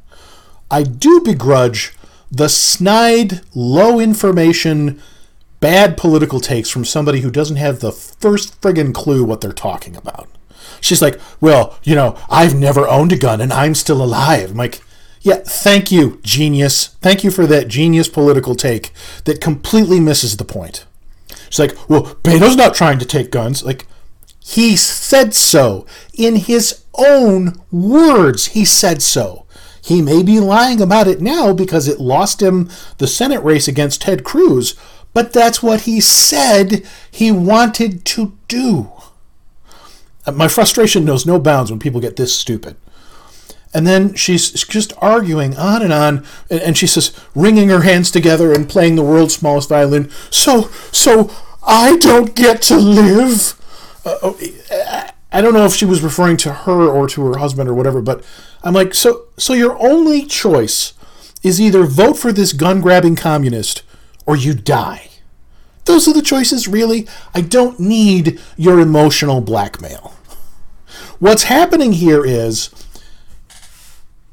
I 0.69 0.83
do 0.83 1.21
begrudge 1.21 1.93
the 2.29 2.49
snide, 2.49 3.41
low 3.55 3.99
information, 3.99 5.01
bad 5.59 5.97
political 5.97 6.39
takes 6.39 6.69
from 6.69 6.85
somebody 6.85 7.21
who 7.21 7.31
doesn't 7.31 7.55
have 7.55 7.79
the 7.79 7.91
first 7.91 8.59
friggin' 8.61 8.93
clue 8.93 9.23
what 9.23 9.41
they're 9.41 9.53
talking 9.53 9.95
about. 9.95 10.27
She's 10.81 11.01
like, 11.01 11.19
well, 11.41 11.77
you 11.83 11.95
know, 11.95 12.17
I've 12.29 12.53
never 12.53 12.87
owned 12.87 13.13
a 13.13 13.17
gun 13.17 13.41
and 13.41 13.53
I'm 13.53 13.75
still 13.75 14.03
alive. 14.03 14.51
I'm 14.51 14.57
like, 14.57 14.81
yeah, 15.21 15.37
thank 15.37 15.91
you, 15.91 16.19
genius. 16.23 16.87
Thank 17.01 17.23
you 17.23 17.31
for 17.31 17.45
that 17.47 17.67
genius 17.67 18.07
political 18.07 18.55
take 18.55 18.91
that 19.23 19.41
completely 19.41 19.99
misses 19.99 20.37
the 20.37 20.45
point. 20.45 20.85
She's 21.49 21.59
like, 21.59 21.89
well, 21.89 22.15
Beto's 22.23 22.55
not 22.55 22.75
trying 22.75 22.99
to 22.99 23.05
take 23.05 23.31
guns. 23.31 23.63
Like, 23.63 23.85
he 24.39 24.75
said 24.77 25.33
so. 25.33 25.85
In 26.13 26.35
his 26.35 26.83
own 26.93 27.61
words, 27.71 28.47
he 28.47 28.65
said 28.65 29.01
so. 29.01 29.45
He 29.81 30.01
may 30.01 30.21
be 30.21 30.39
lying 30.39 30.81
about 30.81 31.07
it 31.07 31.21
now 31.21 31.53
because 31.53 31.87
it 31.87 31.99
lost 31.99 32.41
him 32.41 32.69
the 32.97 33.07
Senate 33.07 33.41
race 33.43 33.67
against 33.67 34.01
Ted 34.01 34.23
Cruz, 34.23 34.75
but 35.13 35.31
that's 35.31 35.63
what 35.63 35.81
he 35.81 36.01
said 36.01 36.85
he 37.09 37.31
wanted 37.31 38.03
to 38.05 38.37
do. 38.47 38.91
Uh, 40.25 40.33
my 40.33 40.47
frustration 40.47 41.05
knows 41.05 41.25
no 41.25 41.39
bounds 41.39 41.71
when 41.71 41.79
people 41.79 42.01
get 42.01 42.17
this 42.17 42.35
stupid. 42.35 42.75
And 43.77 43.85
then 43.85 44.15
she's 44.15 44.49
just 44.65 44.91
arguing 44.97 45.55
on 45.55 45.83
and 45.83 45.93
on, 45.93 46.25
and 46.49 46.75
she 46.75 46.87
says, 46.87 47.11
wringing 47.35 47.69
her 47.69 47.81
hands 47.81 48.09
together 48.09 48.51
and 48.51 48.67
playing 48.67 48.95
the 48.95 49.03
world's 49.03 49.35
smallest 49.35 49.69
violin. 49.69 50.09
So, 50.31 50.69
so 50.91 51.29
I 51.61 51.97
don't 51.97 52.33
get 52.33 52.63
to 52.63 52.75
live. 52.75 53.53
Uh, 54.03 54.17
oh, 54.23 54.39
I 55.31 55.41
don't 55.41 55.53
know 55.53 55.65
if 55.67 55.75
she 55.75 55.85
was 55.85 56.01
referring 56.01 56.37
to 56.37 56.51
her 56.51 56.87
or 56.89 57.07
to 57.07 57.23
her 57.27 57.37
husband 57.37 57.69
or 57.69 57.75
whatever, 57.75 58.01
but 58.01 58.25
I'm 58.63 58.73
like, 58.73 58.95
so, 58.95 59.25
so 59.37 59.53
your 59.53 59.77
only 59.79 60.25
choice 60.25 60.93
is 61.43 61.61
either 61.61 61.83
vote 61.83 62.17
for 62.17 62.33
this 62.33 62.53
gun 62.53 62.81
grabbing 62.81 63.15
communist 63.15 63.83
or 64.25 64.35
you 64.35 64.55
die. 64.55 65.09
Those 65.85 66.07
are 66.07 66.13
the 66.15 66.23
choices, 66.23 66.67
really. 66.67 67.07
I 67.35 67.41
don't 67.41 67.79
need 67.79 68.41
your 68.57 68.79
emotional 68.79 69.39
blackmail. 69.39 70.15
What's 71.19 71.43
happening 71.43 71.93
here 71.93 72.25
is 72.25 72.71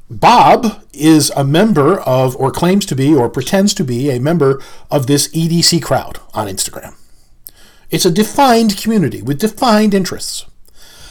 Bob 0.09 0.83
is 0.93 1.31
a 1.35 1.43
member 1.43 1.99
of, 2.01 2.35
or 2.35 2.51
claims 2.51 2.85
to 2.85 2.95
be, 2.95 3.13
or 3.13 3.27
pretends 3.27 3.73
to 3.73 3.83
be 3.83 4.11
a 4.11 4.19
member 4.19 4.61
of 4.91 5.07
this 5.07 5.27
EDC 5.29 5.81
crowd 5.81 6.19
on 6.33 6.47
Instagram. 6.47 6.93
It's 7.89 8.05
a 8.05 8.11
defined 8.11 8.77
community 8.77 9.21
with 9.21 9.39
defined 9.39 9.93
interests. 9.93 10.45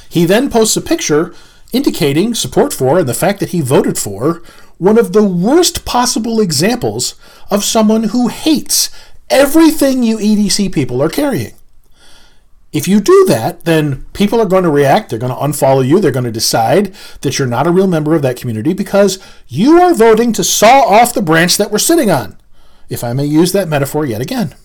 He 0.09 0.25
then 0.25 0.49
posts 0.49 0.77
a 0.77 0.81
picture 0.81 1.35
indicating 1.73 2.35
support 2.35 2.73
for 2.73 3.01
and 3.01 3.09
the 3.09 3.15
fact 3.15 3.41
that 3.41 3.51
he 3.51 3.61
voted 3.61 3.99
for 3.99 4.43
one 4.79 4.97
of 4.97 5.13
the 5.13 5.25
worst 5.25 5.85
possible 5.85 6.41
examples 6.41 7.17
of 7.51 7.65
someone 7.65 8.05
who 8.05 8.29
hates 8.29 8.91
everything 9.29 10.05
you 10.05 10.19
EDC 10.19 10.73
people 10.73 11.03
are 11.03 11.09
carrying. 11.09 11.55
If 12.75 12.89
you 12.89 13.01
do 13.01 13.25
that, 13.29 13.65
then 13.67 14.05
people 14.15 14.41
are 14.41 14.47
going 14.47 14.65
to 14.65 14.71
react. 14.71 15.09
They're 15.09 15.19
going 15.19 15.33
to 15.33 15.39
unfollow 15.39 15.87
you. 15.87 16.01
They're 16.01 16.11
going 16.11 16.25
to 16.25 16.33
decide 16.33 16.93
that 17.21 17.39
you're 17.39 17.47
not 17.47 17.69
a 17.69 17.71
real 17.71 17.87
member 17.87 18.17
of 18.17 18.23
that 18.23 18.37
community 18.37 18.73
because 18.73 19.25
you 19.47 19.81
are 19.81 19.95
voting 19.95 20.33
to 20.33 20.43
saw 20.43 20.83
off 20.83 21.15
the 21.15 21.23
branch 21.23 21.57
that 21.57 21.71
we're 21.71 21.79
sitting 21.79 22.11
on, 22.11 22.37
if 22.89 23.05
I 23.05 23.13
may 23.13 23.27
use 23.27 23.53
that 23.53 23.69
metaphor 23.69 24.05
yet 24.05 24.21
again. 24.21 24.57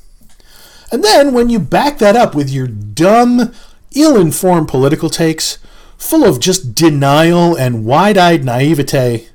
And 0.92 1.04
then 1.04 1.36
when 1.36 1.50
you 1.50 1.60
back 1.60 2.00
that 2.00 2.16
up 2.16 2.34
with 2.34 2.50
your 2.50 2.66
dumb, 2.66 3.54
ill 3.96 4.20
informed 4.20 4.70
political 4.70 5.12
takes, 5.12 5.60
full 5.96 6.26
of 6.26 6.40
just 6.40 6.74
denial 6.74 7.56
and 7.56 7.86
wide 7.86 8.18
eyed 8.18 8.44
naivete, 8.44 9.28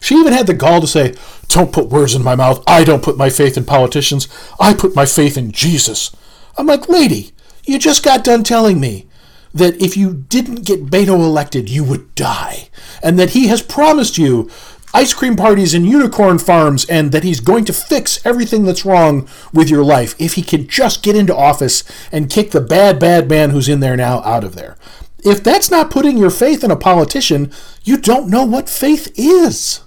she 0.00 0.14
even 0.14 0.32
had 0.32 0.46
the 0.46 0.54
gall 0.54 0.80
to 0.80 0.86
say, 0.86 1.14
Don't 1.48 1.74
put 1.74 1.90
words 1.90 2.14
in 2.14 2.24
my 2.24 2.34
mouth. 2.34 2.64
I 2.66 2.82
don't 2.82 3.04
put 3.04 3.18
my 3.18 3.28
faith 3.28 3.58
in 3.58 3.66
politicians. 3.66 4.26
I 4.58 4.72
put 4.72 4.96
my 4.96 5.04
faith 5.04 5.36
in 5.36 5.52
Jesus. 5.52 6.16
I'm 6.56 6.66
like, 6.66 6.88
lady, 6.88 7.32
you 7.70 7.78
just 7.78 8.02
got 8.02 8.24
done 8.24 8.42
telling 8.42 8.80
me 8.80 9.06
that 9.54 9.80
if 9.80 9.96
you 9.96 10.12
didn't 10.12 10.66
get 10.66 10.86
Beto 10.86 11.14
elected, 11.14 11.70
you 11.70 11.84
would 11.84 12.14
die. 12.16 12.68
And 13.00 13.16
that 13.18 13.30
he 13.30 13.46
has 13.46 13.62
promised 13.62 14.18
you 14.18 14.50
ice 14.92 15.14
cream 15.14 15.36
parties 15.36 15.72
and 15.72 15.86
unicorn 15.86 16.40
farms 16.40 16.84
and 16.86 17.12
that 17.12 17.22
he's 17.22 17.38
going 17.38 17.64
to 17.64 17.72
fix 17.72 18.24
everything 18.26 18.64
that's 18.64 18.84
wrong 18.84 19.28
with 19.52 19.70
your 19.70 19.84
life 19.84 20.16
if 20.18 20.34
he 20.34 20.42
can 20.42 20.66
just 20.66 21.04
get 21.04 21.14
into 21.14 21.34
office 21.34 21.84
and 22.10 22.28
kick 22.28 22.50
the 22.50 22.60
bad, 22.60 22.98
bad 22.98 23.28
man 23.28 23.50
who's 23.50 23.68
in 23.68 23.78
there 23.78 23.96
now 23.96 24.20
out 24.22 24.42
of 24.42 24.56
there. 24.56 24.76
If 25.24 25.44
that's 25.44 25.70
not 25.70 25.92
putting 25.92 26.18
your 26.18 26.30
faith 26.30 26.64
in 26.64 26.72
a 26.72 26.76
politician, 26.76 27.52
you 27.84 27.98
don't 27.98 28.30
know 28.30 28.44
what 28.44 28.68
faith 28.68 29.12
is. 29.16 29.80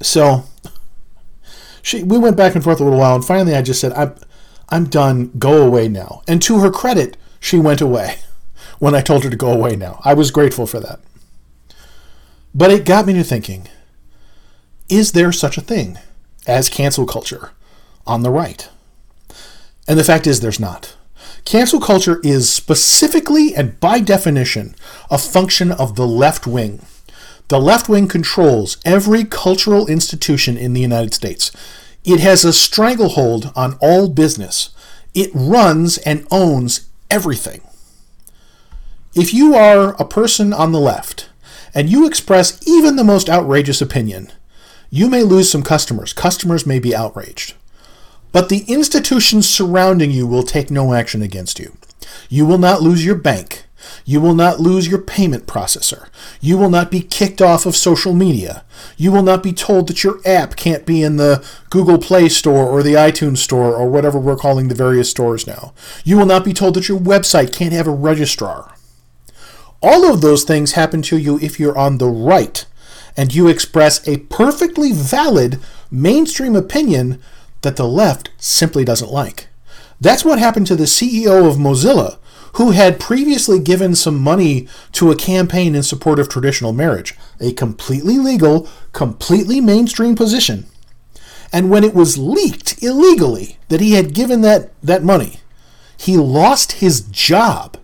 So, 0.00 0.44
she, 1.82 2.02
we 2.02 2.16
went 2.16 2.36
back 2.38 2.54
and 2.54 2.64
forth 2.64 2.80
a 2.80 2.84
little 2.84 2.98
while, 2.98 3.16
and 3.16 3.24
finally 3.24 3.54
I 3.54 3.60
just 3.60 3.80
said, 3.80 3.92
I'm, 3.92 4.14
I'm 4.68 4.86
done. 4.86 5.32
Go 5.38 5.64
away 5.64 5.88
now. 5.88 6.22
And 6.26 6.42
to 6.42 6.60
her 6.60 6.70
credit, 6.70 7.16
she 7.40 7.58
went 7.58 7.80
away 7.80 8.18
when 8.78 8.94
I 8.94 9.00
told 9.00 9.24
her 9.24 9.30
to 9.30 9.36
go 9.36 9.52
away 9.52 9.76
now. 9.76 10.00
I 10.04 10.14
was 10.14 10.30
grateful 10.30 10.66
for 10.66 10.80
that. 10.80 11.00
But 12.54 12.70
it 12.70 12.86
got 12.86 13.06
me 13.06 13.12
to 13.14 13.24
thinking 13.24 13.68
is 14.88 15.12
there 15.12 15.32
such 15.32 15.58
a 15.58 15.62
thing 15.62 15.98
as 16.46 16.68
cancel 16.68 17.06
culture 17.06 17.50
on 18.06 18.22
the 18.22 18.30
right? 18.30 18.68
And 19.88 19.98
the 19.98 20.04
fact 20.04 20.26
is, 20.26 20.40
there's 20.40 20.60
not. 20.60 20.96
Cancel 21.44 21.80
culture 21.80 22.20
is 22.24 22.52
specifically 22.52 23.54
and 23.54 23.78
by 23.78 24.00
definition 24.00 24.74
a 25.10 25.18
function 25.18 25.70
of 25.70 25.94
the 25.94 26.06
left 26.06 26.46
wing. 26.46 26.84
The 27.48 27.60
left 27.60 27.88
wing 27.88 28.08
controls 28.08 28.78
every 28.84 29.24
cultural 29.24 29.86
institution 29.86 30.56
in 30.56 30.72
the 30.72 30.80
United 30.80 31.14
States. 31.14 31.52
It 32.06 32.20
has 32.20 32.44
a 32.44 32.52
stranglehold 32.52 33.52
on 33.56 33.76
all 33.80 34.08
business. 34.08 34.70
It 35.12 35.30
runs 35.34 35.98
and 35.98 36.24
owns 36.30 36.88
everything. 37.10 37.62
If 39.14 39.34
you 39.34 39.56
are 39.56 39.94
a 40.00 40.04
person 40.04 40.52
on 40.52 40.70
the 40.70 40.78
left 40.78 41.28
and 41.74 41.90
you 41.90 42.06
express 42.06 42.60
even 42.66 42.94
the 42.94 43.02
most 43.02 43.28
outrageous 43.28 43.82
opinion, 43.82 44.30
you 44.88 45.10
may 45.10 45.24
lose 45.24 45.50
some 45.50 45.64
customers. 45.64 46.12
Customers 46.12 46.64
may 46.64 46.78
be 46.78 46.94
outraged. 46.94 47.54
But 48.30 48.50
the 48.50 48.64
institutions 48.68 49.48
surrounding 49.48 50.12
you 50.12 50.28
will 50.28 50.44
take 50.44 50.70
no 50.70 50.94
action 50.94 51.22
against 51.22 51.58
you. 51.58 51.76
You 52.28 52.46
will 52.46 52.58
not 52.58 52.82
lose 52.82 53.04
your 53.04 53.16
bank. 53.16 53.65
You 54.04 54.20
will 54.20 54.34
not 54.34 54.60
lose 54.60 54.88
your 54.88 55.00
payment 55.00 55.46
processor. 55.46 56.08
You 56.40 56.58
will 56.58 56.70
not 56.70 56.90
be 56.90 57.00
kicked 57.00 57.42
off 57.42 57.66
of 57.66 57.76
social 57.76 58.12
media. 58.12 58.64
You 58.96 59.12
will 59.12 59.22
not 59.22 59.42
be 59.42 59.52
told 59.52 59.88
that 59.88 60.04
your 60.04 60.20
app 60.24 60.56
can't 60.56 60.86
be 60.86 61.02
in 61.02 61.16
the 61.16 61.44
Google 61.70 61.98
Play 61.98 62.28
Store 62.28 62.66
or 62.66 62.82
the 62.82 62.94
iTunes 62.94 63.38
Store 63.38 63.74
or 63.74 63.88
whatever 63.88 64.18
we're 64.18 64.36
calling 64.36 64.68
the 64.68 64.74
various 64.74 65.10
stores 65.10 65.46
now. 65.46 65.74
You 66.04 66.16
will 66.16 66.26
not 66.26 66.44
be 66.44 66.52
told 66.52 66.74
that 66.74 66.88
your 66.88 66.98
website 66.98 67.52
can't 67.52 67.72
have 67.72 67.86
a 67.86 67.90
registrar. 67.90 68.74
All 69.82 70.10
of 70.10 70.20
those 70.20 70.44
things 70.44 70.72
happen 70.72 71.02
to 71.02 71.18
you 71.18 71.38
if 71.40 71.60
you're 71.60 71.76
on 71.76 71.98
the 71.98 72.08
right 72.08 72.64
and 73.16 73.34
you 73.34 73.48
express 73.48 74.06
a 74.06 74.18
perfectly 74.18 74.92
valid 74.92 75.58
mainstream 75.90 76.54
opinion 76.54 77.20
that 77.62 77.76
the 77.76 77.88
left 77.88 78.30
simply 78.36 78.84
doesn't 78.84 79.10
like. 79.10 79.48
That's 80.00 80.24
what 80.24 80.38
happened 80.38 80.66
to 80.68 80.76
the 80.76 80.84
CEO 80.84 81.48
of 81.48 81.56
Mozilla 81.56 82.18
who 82.56 82.70
had 82.70 82.98
previously 82.98 83.58
given 83.58 83.94
some 83.94 84.18
money 84.18 84.66
to 84.92 85.10
a 85.10 85.16
campaign 85.16 85.74
in 85.74 85.82
support 85.82 86.18
of 86.18 86.28
traditional 86.28 86.72
marriage, 86.72 87.14
a 87.38 87.52
completely 87.52 88.18
legal, 88.18 88.66
completely 88.92 89.60
mainstream 89.60 90.16
position. 90.16 90.66
And 91.52 91.70
when 91.70 91.84
it 91.84 91.94
was 91.94 92.16
leaked 92.16 92.82
illegally 92.82 93.58
that 93.68 93.80
he 93.80 93.92
had 93.92 94.14
given 94.14 94.40
that, 94.40 94.70
that 94.82 95.04
money, 95.04 95.40
he 95.98 96.16
lost 96.16 96.72
his 96.72 97.02
job. 97.02 97.76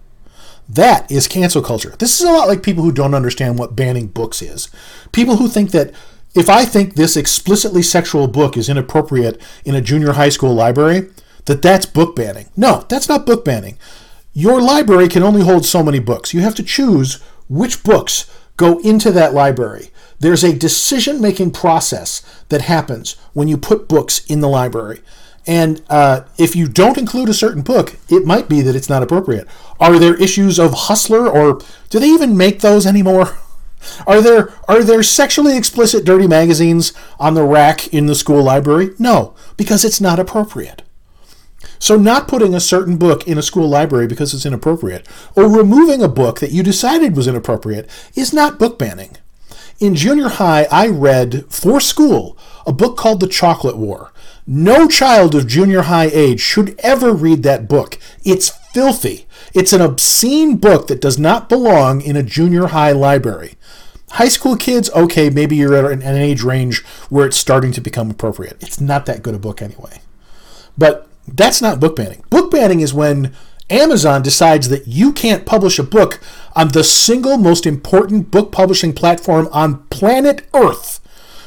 That 0.69 1.11
is 1.11 1.29
cancel 1.29 1.61
culture. 1.61 1.95
This 1.99 2.19
is 2.19 2.27
a 2.27 2.33
lot 2.33 2.49
like 2.49 2.63
people 2.63 2.83
who 2.83 2.93
don't 2.93 3.15
understand 3.15 3.59
what 3.59 3.77
banning 3.77 4.07
books 4.07 4.41
is. 4.41 4.71
People 5.13 5.37
who 5.37 5.49
think 5.49 5.73
that 5.73 5.93
if 6.35 6.49
I 6.49 6.65
think 6.65 6.95
this 6.95 7.15
explicitly 7.15 7.83
sexual 7.83 8.27
book 8.27 8.57
is 8.57 8.71
inappropriate 8.71 9.39
in 9.67 9.75
a 9.75 9.83
junior 9.83 10.13
high 10.13 10.31
school 10.31 10.55
library, 10.55 11.11
that 11.45 11.61
that's 11.61 11.85
book 11.85 12.17
banning. 12.17 12.49
No, 12.57 12.87
that's 12.89 13.09
not 13.09 13.27
book 13.27 13.45
banning. 13.45 13.77
Your 14.35 14.61
library 14.61 15.09
can 15.09 15.23
only 15.23 15.43
hold 15.43 15.67
so 15.67 15.83
many 15.83 15.99
books. 15.99 16.33
You 16.33 16.41
have 16.41 16.55
to 16.55 16.63
choose 16.63 17.23
which 17.49 17.83
books 17.83 18.31
go 18.57 18.79
into 18.81 19.11
that 19.13 19.35
library. 19.35 19.91
There's 20.21 20.45
a 20.45 20.57
decision 20.57 21.21
making 21.21 21.51
process 21.51 22.23
that 22.49 22.63
happens 22.63 23.17
when 23.33 23.49
you 23.49 23.59
put 23.59 23.89
books 23.89 24.25
in 24.27 24.41
the 24.41 24.49
library. 24.49 25.01
And 25.47 25.83
uh, 25.91 26.23
if 26.39 26.55
you 26.55 26.69
don't 26.69 26.97
include 26.97 27.29
a 27.29 27.35
certain 27.35 27.63
book, 27.63 27.99
it 28.09 28.25
might 28.25 28.49
be 28.49 28.61
that 28.63 28.77
it's 28.77 28.89
not 28.89 29.03
appropriate. 29.03 29.49
Are 29.81 29.99
there 29.99 30.15
issues 30.15 30.59
of 30.59 30.73
Hustler, 30.73 31.29
or 31.29 31.61
do 31.91 31.99
they 31.99 32.09
even 32.09 32.37
make 32.37 32.61
those 32.61 32.87
anymore? 32.87 33.37
Are 34.07 34.21
there 34.21 34.55
are 34.69 34.85
there 34.85 35.03
sexually 35.03 35.57
explicit 35.57 36.05
dirty 36.05 36.29
magazines 36.29 36.93
on 37.19 37.35
the 37.35 37.43
rack 37.43 37.93
in 37.93 38.07
the 38.07 38.15
school 38.15 38.41
library? 38.41 38.91
No, 38.97 39.35
because 39.57 39.85
it's 39.85 40.01
not 40.01 40.21
appropriate. 40.21 40.83
So, 41.79 41.97
not 41.97 42.29
putting 42.29 42.55
a 42.55 42.61
certain 42.61 42.97
book 42.97 43.27
in 43.27 43.39
a 43.39 43.43
school 43.43 43.69
library 43.69 44.07
because 44.07 44.35
it's 44.35 44.47
inappropriate, 44.47 45.07
or 45.35 45.49
removing 45.49 46.03
a 46.03 46.09
book 46.09 46.41
that 46.41 46.53
you 46.53 46.63
decided 46.63 47.17
was 47.17 47.27
inappropriate, 47.27 47.89
is 48.15 48.33
not 48.33 48.59
book 48.59 48.79
banning. 48.79 49.17
In 49.81 49.97
junior 49.97 50.29
high, 50.29 50.69
I 50.71 50.87
read 50.87 51.45
for 51.49 51.81
school 51.81 52.39
a 52.67 52.73
book 52.73 52.97
called 52.97 53.21
The 53.21 53.27
Chocolate 53.27 53.77
War. 53.77 54.13
No 54.47 54.87
child 54.87 55.35
of 55.35 55.47
junior 55.47 55.83
high 55.83 56.11
age 56.13 56.41
should 56.41 56.79
ever 56.81 57.13
read 57.13 57.43
that 57.43 57.69
book. 57.69 57.99
It's 58.25 58.51
filthy. 58.73 59.27
It's 59.55 59.73
an 59.73 59.81
obscene 59.81 60.57
book 60.57 60.87
that 60.87 61.01
does 61.01 61.19
not 61.19 61.49
belong 61.49 62.01
in 62.01 62.17
a 62.17 62.23
junior 62.23 62.69
high 62.69 62.93
library. 62.93 63.57
High 64.13 64.29
school 64.29 64.57
kids, 64.57 64.91
okay, 64.91 65.31
maybe 65.31 65.57
you're 65.57 65.75
at 65.75 65.91
an 65.91 66.03
age 66.03 66.43
range 66.43 66.85
where 67.09 67.27
it's 67.27 67.37
starting 67.37 67.73
to 67.73 67.81
become 67.81 68.11
appropriate. 68.11 68.63
It's 68.63 68.81
not 68.81 69.07
that 69.07 69.23
good 69.23 69.35
a 69.35 69.39
book 69.39 69.63
anyway. 69.63 70.01
But 70.77 71.09
that's 71.27 71.63
not 71.63 71.81
book 71.81 71.97
banning. 71.97 72.25
Book 72.31 72.51
banning 72.51 72.81
is 72.81 72.95
when 72.95 73.35
Amazon 73.71 74.23
decides 74.23 74.69
that 74.69 74.87
you 74.87 75.13
can't 75.13 75.47
publish 75.47 75.79
a 75.79 75.83
book 75.83 76.21
on 76.55 76.69
the 76.69 76.85
single 76.85 77.39
most 77.39 77.65
important 77.65 78.31
book 78.31 78.53
publishing 78.53 78.93
platform 78.93 79.49
on 79.53 79.85
planet 79.89 80.47
Earth 80.53 81.01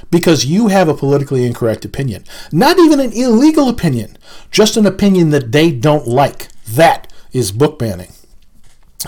because 0.10 0.46
you 0.46 0.68
have 0.68 0.88
a 0.88 0.94
politically 0.94 1.46
incorrect 1.46 1.86
opinion. 1.86 2.24
Not 2.52 2.80
even 2.80 3.00
an 3.00 3.12
illegal 3.14 3.70
opinion, 3.70 4.18
just 4.50 4.78
an 4.78 4.86
opinion 4.86 5.30
that 5.32 5.52
they 5.52 5.72
don't 5.72 6.08
like. 6.08 6.48
That 6.68 7.12
is 7.32 7.52
book 7.52 7.78
banning. 7.78 8.12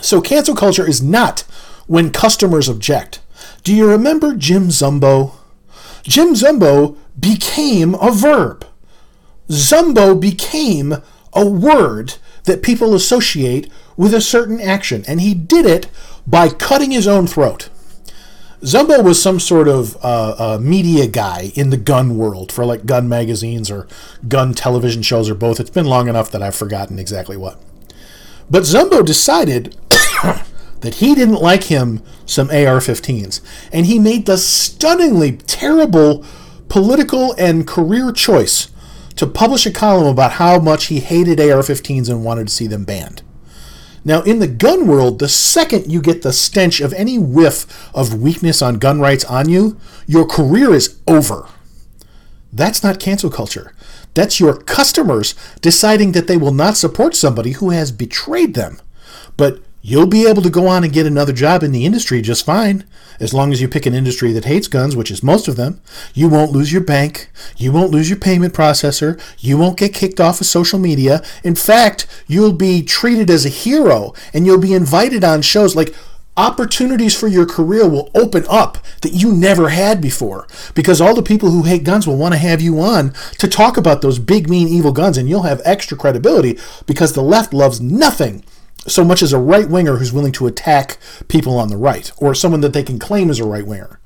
So, 0.01 0.21
cancel 0.21 0.55
culture 0.55 0.87
is 0.87 1.01
not 1.01 1.41
when 1.87 2.11
customers 2.11 2.69
object. 2.69 3.19
Do 3.63 3.73
you 3.73 3.89
remember 3.89 4.35
Jim 4.35 4.67
Zumbo? 4.67 5.33
Jim 6.03 6.33
Zumbo 6.33 6.97
became 7.19 7.95
a 7.95 8.11
verb. 8.11 8.65
Zumbo 9.49 10.19
became 10.19 10.95
a 11.33 11.45
word 11.45 12.15
that 12.43 12.63
people 12.63 12.93
associate 12.95 13.69
with 13.95 14.13
a 14.13 14.21
certain 14.21 14.59
action, 14.59 15.03
and 15.07 15.21
he 15.21 15.33
did 15.33 15.65
it 15.65 15.87
by 16.25 16.49
cutting 16.49 16.91
his 16.91 17.07
own 17.07 17.27
throat. 17.27 17.69
Zumbo 18.61 19.03
was 19.03 19.21
some 19.21 19.39
sort 19.39 19.67
of 19.67 19.95
uh, 20.03 20.35
uh, 20.37 20.59
media 20.59 21.05
guy 21.05 21.51
in 21.53 21.69
the 21.69 21.77
gun 21.77 22.17
world 22.17 22.51
for 22.51 22.65
like 22.65 22.87
gun 22.87 23.07
magazines 23.07 23.69
or 23.69 23.87
gun 24.27 24.53
television 24.53 25.03
shows 25.03 25.29
or 25.29 25.35
both. 25.35 25.59
It's 25.59 25.69
been 25.69 25.85
long 25.85 26.07
enough 26.07 26.31
that 26.31 26.41
I've 26.41 26.55
forgotten 26.55 26.97
exactly 26.97 27.37
what. 27.37 27.61
But 28.49 28.63
Zumbo 28.63 29.05
decided 29.05 29.75
that 30.81 30.95
he 30.95 31.13
didn't 31.13 31.41
like 31.41 31.65
him 31.65 32.01
some 32.25 32.49
AR 32.49 32.79
15s, 32.79 33.41
and 33.71 33.85
he 33.85 33.99
made 33.99 34.25
the 34.25 34.37
stunningly 34.37 35.33
terrible 35.33 36.25
political 36.67 37.33
and 37.33 37.67
career 37.67 38.11
choice 38.11 38.69
to 39.17 39.27
publish 39.27 39.65
a 39.65 39.71
column 39.71 40.07
about 40.07 40.33
how 40.33 40.59
much 40.59 40.85
he 40.85 40.99
hated 40.99 41.39
AR 41.39 41.61
15s 41.61 42.09
and 42.09 42.23
wanted 42.23 42.47
to 42.47 42.53
see 42.53 42.67
them 42.67 42.85
banned. 42.85 43.21
Now, 44.05 44.21
in 44.21 44.39
the 44.39 44.47
gun 44.47 44.87
world, 44.87 45.19
the 45.19 45.27
second 45.27 45.91
you 45.91 46.01
get 46.01 46.21
the 46.21 46.31
stench 46.31 46.79
of 46.79 46.93
any 46.93 47.17
whiff 47.17 47.93
of 47.93 48.21
weakness 48.21 48.61
on 48.61 48.79
gun 48.79 49.01
rights 49.01 49.25
on 49.25 49.49
you, 49.49 49.77
your 50.05 50.25
career 50.25 50.73
is 50.73 50.97
over. 51.07 51.49
That's 52.53 52.83
not 52.83 52.99
cancel 53.01 53.29
culture. 53.29 53.73
That's 54.13 54.39
your 54.39 54.55
customers 54.55 55.35
deciding 55.61 56.13
that 56.13 56.27
they 56.27 56.37
will 56.37 56.53
not 56.53 56.77
support 56.77 57.15
somebody 57.15 57.51
who 57.51 57.71
has 57.71 57.91
betrayed 57.91 58.53
them. 58.53 58.79
But 59.35 59.59
You'll 59.87 60.05
be 60.05 60.27
able 60.27 60.41
to 60.41 60.49
go 60.49 60.67
on 60.67 60.83
and 60.83 60.91
get 60.91 61.05
another 61.05 61.31
job 61.31 61.63
in 61.63 61.71
the 61.71 61.85
industry 61.85 62.21
just 62.21 62.45
fine, 62.45 62.83
as 63.21 63.33
long 63.33 63.53
as 63.53 63.61
you 63.61 63.69
pick 63.69 63.85
an 63.85 63.93
industry 63.93 64.33
that 64.33 64.43
hates 64.43 64.67
guns, 64.67 64.97
which 64.97 65.09
is 65.09 65.23
most 65.23 65.47
of 65.47 65.55
them. 65.55 65.79
You 66.13 66.27
won't 66.27 66.51
lose 66.51 66.73
your 66.73 66.81
bank. 66.81 67.31
You 67.55 67.71
won't 67.71 67.91
lose 67.91 68.09
your 68.09 68.19
payment 68.19 68.53
processor. 68.53 69.17
You 69.39 69.57
won't 69.57 69.77
get 69.77 69.93
kicked 69.93 70.19
off 70.19 70.41
of 70.41 70.47
social 70.47 70.77
media. 70.77 71.23
In 71.41 71.55
fact, 71.55 72.05
you'll 72.27 72.51
be 72.51 72.83
treated 72.83 73.29
as 73.29 73.45
a 73.45 73.49
hero 73.49 74.13
and 74.33 74.45
you'll 74.45 74.59
be 74.59 74.73
invited 74.73 75.23
on 75.23 75.41
shows 75.41 75.73
like 75.73 75.95
opportunities 76.35 77.17
for 77.17 77.29
your 77.29 77.45
career 77.45 77.87
will 77.87 78.11
open 78.13 78.43
up 78.49 78.79
that 79.03 79.13
you 79.13 79.31
never 79.31 79.69
had 79.69 80.01
before 80.01 80.47
because 80.75 80.99
all 80.99 81.15
the 81.15 81.23
people 81.23 81.51
who 81.51 81.63
hate 81.63 81.85
guns 81.85 82.05
will 82.05 82.17
want 82.17 82.33
to 82.33 82.37
have 82.37 82.59
you 82.61 82.81
on 82.81 83.13
to 83.39 83.47
talk 83.47 83.77
about 83.77 84.01
those 84.01 84.19
big 84.19 84.49
mean 84.49 84.67
evil 84.67 84.91
guns 84.91 85.17
and 85.17 85.29
you'll 85.29 85.43
have 85.43 85.61
extra 85.63 85.97
credibility 85.97 86.59
because 86.85 87.13
the 87.13 87.23
left 87.23 87.53
loves 87.53 87.79
nothing 87.79 88.43
so 88.87 89.03
much 89.03 89.21
as 89.21 89.33
a 89.33 89.39
right 89.39 89.69
winger 89.69 89.97
who's 89.97 90.13
willing 90.13 90.31
to 90.33 90.47
attack 90.47 90.97
people 91.27 91.57
on 91.57 91.67
the 91.67 91.77
right, 91.77 92.11
or 92.17 92.33
someone 92.33 92.61
that 92.61 92.73
they 92.73 92.83
can 92.83 92.99
claim 92.99 93.29
as 93.29 93.39
a 93.39 93.45
right 93.45 93.65
winger. 93.65 93.99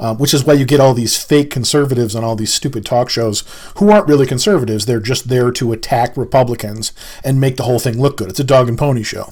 Uh, 0.00 0.12
which 0.12 0.34
is 0.34 0.44
why 0.44 0.52
you 0.52 0.64
get 0.64 0.80
all 0.80 0.92
these 0.92 1.22
fake 1.22 1.52
conservatives 1.52 2.16
on 2.16 2.24
all 2.24 2.34
these 2.34 2.52
stupid 2.52 2.84
talk 2.84 3.08
shows 3.08 3.44
who 3.76 3.92
aren't 3.92 4.08
really 4.08 4.26
conservatives. 4.26 4.86
They're 4.86 4.98
just 4.98 5.28
there 5.28 5.52
to 5.52 5.72
attack 5.72 6.16
Republicans 6.16 6.92
and 7.22 7.40
make 7.40 7.56
the 7.56 7.62
whole 7.62 7.78
thing 7.78 8.00
look 8.00 8.16
good. 8.16 8.28
It's 8.28 8.40
a 8.40 8.44
dog 8.44 8.68
and 8.68 8.76
pony 8.76 9.04
show. 9.04 9.30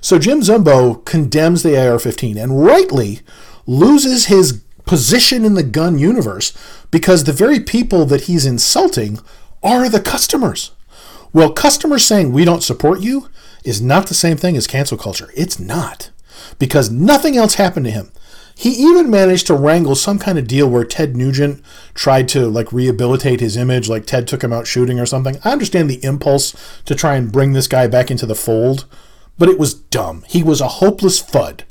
So 0.00 0.18
Jim 0.18 0.40
Zumbo 0.40 1.04
condemns 1.04 1.62
the 1.62 1.76
AR 1.78 1.98
15 1.98 2.38
and 2.38 2.64
rightly 2.64 3.20
loses 3.66 4.26
his 4.26 4.62
position 4.86 5.44
in 5.44 5.54
the 5.54 5.62
gun 5.62 5.98
universe 5.98 6.56
because 6.90 7.24
the 7.24 7.32
very 7.32 7.60
people 7.60 8.06
that 8.06 8.22
he's 8.22 8.46
insulting 8.46 9.20
are 9.62 9.88
the 9.88 10.00
customers. 10.00 10.72
Well, 11.32 11.52
customers 11.52 12.04
saying 12.04 12.32
we 12.32 12.44
don't 12.44 12.62
support 12.62 13.00
you 13.00 13.28
is 13.64 13.80
not 13.80 14.06
the 14.06 14.14
same 14.14 14.36
thing 14.36 14.56
as 14.56 14.66
cancel 14.66 14.98
culture. 14.98 15.30
It's 15.36 15.58
not. 15.58 16.10
Because 16.58 16.90
nothing 16.90 17.36
else 17.36 17.54
happened 17.54 17.86
to 17.86 17.92
him. 17.92 18.10
He 18.56 18.70
even 18.70 19.10
managed 19.10 19.46
to 19.46 19.54
wrangle 19.54 19.94
some 19.94 20.18
kind 20.18 20.38
of 20.38 20.46
deal 20.46 20.68
where 20.68 20.84
Ted 20.84 21.16
Nugent 21.16 21.64
tried 21.94 22.28
to 22.28 22.46
like 22.46 22.72
rehabilitate 22.72 23.40
his 23.40 23.56
image, 23.56 23.88
like 23.88 24.04
Ted 24.04 24.28
took 24.28 24.44
him 24.44 24.52
out 24.52 24.66
shooting 24.66 25.00
or 25.00 25.06
something. 25.06 25.38
I 25.44 25.52
understand 25.52 25.88
the 25.88 26.04
impulse 26.04 26.54
to 26.84 26.94
try 26.94 27.16
and 27.16 27.32
bring 27.32 27.54
this 27.54 27.66
guy 27.66 27.86
back 27.86 28.10
into 28.10 28.26
the 28.26 28.34
fold, 28.34 28.84
but 29.38 29.48
it 29.48 29.58
was 29.58 29.72
dumb. 29.72 30.24
He 30.28 30.42
was 30.42 30.60
a 30.60 30.68
hopeless 30.68 31.22
Fudd. 31.22 31.62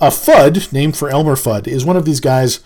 A 0.00 0.08
Fudd, 0.08 0.72
named 0.72 0.96
for 0.96 1.10
Elmer 1.10 1.36
Fudd, 1.36 1.68
is 1.68 1.84
one 1.84 1.98
of 1.98 2.06
these 2.06 2.20
guys 2.20 2.60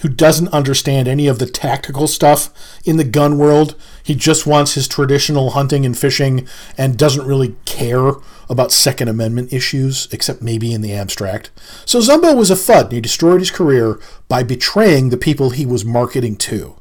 who 0.00 0.08
doesn't 0.08 0.48
understand 0.48 1.06
any 1.06 1.28
of 1.28 1.38
the 1.38 1.46
tactical 1.46 2.08
stuff 2.08 2.50
in 2.84 2.96
the 2.96 3.04
gun 3.04 3.38
world. 3.38 3.76
He 4.02 4.14
just 4.14 4.46
wants 4.46 4.74
his 4.74 4.88
traditional 4.88 5.50
hunting 5.50 5.86
and 5.86 5.96
fishing 5.96 6.48
and 6.76 6.98
doesn't 6.98 7.26
really 7.26 7.54
care 7.64 8.12
about 8.48 8.72
Second 8.72 9.08
Amendment 9.08 9.52
issues, 9.52 10.08
except 10.10 10.42
maybe 10.42 10.72
in 10.72 10.80
the 10.80 10.92
abstract. 10.92 11.50
So 11.84 12.00
Zumbo 12.00 12.36
was 12.36 12.50
a 12.50 12.54
Fudd 12.54 12.84
and 12.84 12.92
he 12.92 13.00
destroyed 13.00 13.40
his 13.40 13.50
career 13.50 14.00
by 14.28 14.42
betraying 14.42 15.10
the 15.10 15.16
people 15.16 15.50
he 15.50 15.66
was 15.66 15.84
marketing 15.84 16.36
to. 16.36 16.76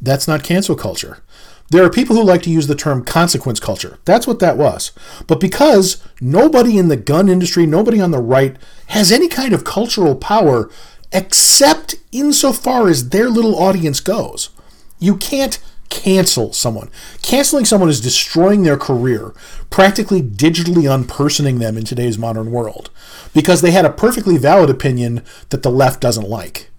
That's 0.00 0.28
not 0.28 0.44
cancel 0.44 0.76
culture. 0.76 1.22
There 1.70 1.84
are 1.84 1.90
people 1.90 2.14
who 2.16 2.22
like 2.22 2.42
to 2.42 2.50
use 2.50 2.66
the 2.66 2.74
term 2.74 3.02
consequence 3.02 3.58
culture. 3.58 3.98
That's 4.04 4.26
what 4.26 4.40
that 4.40 4.58
was. 4.58 4.92
But 5.26 5.40
because 5.40 6.02
nobody 6.20 6.76
in 6.76 6.88
the 6.88 6.96
gun 6.96 7.28
industry, 7.28 7.66
nobody 7.66 8.00
on 8.00 8.10
the 8.10 8.20
right, 8.20 8.56
has 8.88 9.10
any 9.10 9.26
kind 9.26 9.54
of 9.54 9.64
cultural 9.64 10.14
power 10.14 10.70
except 11.12 11.94
insofar 12.12 12.88
as 12.88 13.08
their 13.08 13.28
little 13.28 13.58
audience 13.58 14.00
goes. 14.00 14.50
You 14.98 15.16
can't 15.16 15.58
cancel 15.88 16.52
someone. 16.52 16.90
Canceling 17.20 17.64
someone 17.64 17.90
is 17.90 18.00
destroying 18.00 18.62
their 18.62 18.78
career, 18.78 19.34
practically 19.68 20.22
digitally 20.22 20.90
unpersoning 20.90 21.58
them 21.58 21.76
in 21.76 21.84
today's 21.84 22.16
modern 22.16 22.50
world, 22.50 22.90
because 23.34 23.60
they 23.60 23.72
had 23.72 23.84
a 23.84 23.92
perfectly 23.92 24.38
valid 24.38 24.70
opinion 24.70 25.22
that 25.50 25.62
the 25.62 25.70
left 25.70 26.00
doesn't 26.00 26.28
like. 26.28 26.70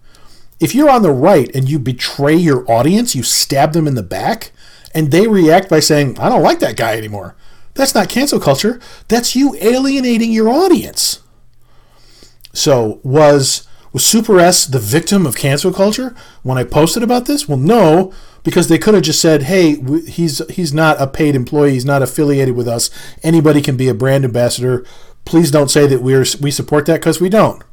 If 0.59 0.73
you're 0.73 0.89
on 0.89 1.01
the 1.03 1.11
right 1.11 1.53
and 1.55 1.69
you 1.69 1.77
betray 1.77 2.35
your 2.35 2.69
audience, 2.71 3.15
you 3.15 3.21
stab 3.21 3.73
them 3.73 3.87
in 3.87 3.95
the 3.95 4.03
back, 4.03 4.51
and 4.95 5.11
they 5.11 5.27
react 5.27 5.69
by 5.69 5.79
saying, 5.79 6.17
I 6.19 6.29
don't 6.29 6.43
like 6.43 6.59
that 6.59 6.77
guy 6.77 6.95
anymore, 6.95 7.35
That's 7.75 7.95
not 7.95 8.09
cancel 8.09 8.39
culture. 8.39 8.79
That's 9.07 9.35
you 9.35 9.55
alienating 9.55 10.31
your 10.31 10.49
audience. 10.49 11.21
So, 12.53 12.99
was 13.03 13.67
was 13.93 14.05
Super 14.05 14.39
S 14.39 14.65
the 14.65 14.79
victim 14.79 15.25
of 15.25 15.37
cancel 15.37 15.71
culture 15.71 16.15
when 16.41 16.57
I 16.57 16.63
posted 16.63 17.03
about 17.03 17.25
this? 17.25 17.47
Well, 17.47 17.59
no, 17.59 18.11
because 18.43 18.67
they 18.67 18.79
could 18.79 18.95
have 18.95 19.03
just 19.03 19.21
said, 19.21 19.43
"Hey, 19.43 19.75
he's 20.07 20.41
he's 20.49 20.73
not 20.73 20.99
a 20.99 21.07
paid 21.07 21.35
employee. 21.35 21.73
He's 21.73 21.85
not 21.85 22.01
affiliated 22.01 22.55
with 22.55 22.67
us. 22.67 22.89
Anybody 23.21 23.61
can 23.61 23.77
be 23.77 23.87
a 23.87 23.93
brand 23.93 24.25
ambassador. 24.25 24.83
Please 25.25 25.51
don't 25.51 25.71
say 25.71 25.87
that 25.87 26.01
we're 26.01 26.25
we 26.41 26.51
support 26.51 26.85
that 26.87 26.99
because 26.99 27.21
we 27.21 27.29
don't." 27.29 27.63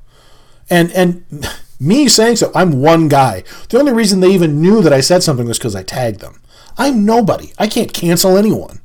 And 0.68 0.92
and 0.92 1.24
me 1.80 2.06
saying 2.06 2.36
so, 2.36 2.52
I'm 2.54 2.80
one 2.80 3.08
guy. 3.08 3.42
The 3.70 3.78
only 3.78 3.92
reason 3.92 4.20
they 4.20 4.30
even 4.30 4.60
knew 4.60 4.82
that 4.82 4.92
I 4.92 5.00
said 5.00 5.22
something 5.22 5.46
was 5.46 5.58
because 5.58 5.74
I 5.74 5.82
tagged 5.82 6.20
them. 6.20 6.40
I'm 6.76 7.04
nobody. 7.04 7.52
I 7.58 7.66
can't 7.66 7.92
cancel 7.92 8.36
anyone. 8.36 8.80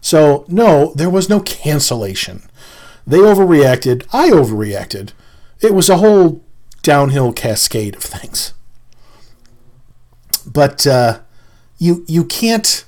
So 0.00 0.44
no, 0.48 0.92
there 0.94 1.10
was 1.10 1.28
no 1.28 1.40
cancellation. 1.40 2.42
They 3.06 3.18
overreacted. 3.18 4.06
I 4.12 4.30
overreacted. 4.30 5.10
It 5.60 5.74
was 5.74 5.88
a 5.88 5.96
whole 5.96 6.44
downhill 6.88 7.34
cascade 7.34 7.94
of 7.96 8.02
things. 8.02 8.54
But 10.46 10.86
uh, 10.86 11.20
you 11.76 12.02
you 12.08 12.24
can't 12.24 12.86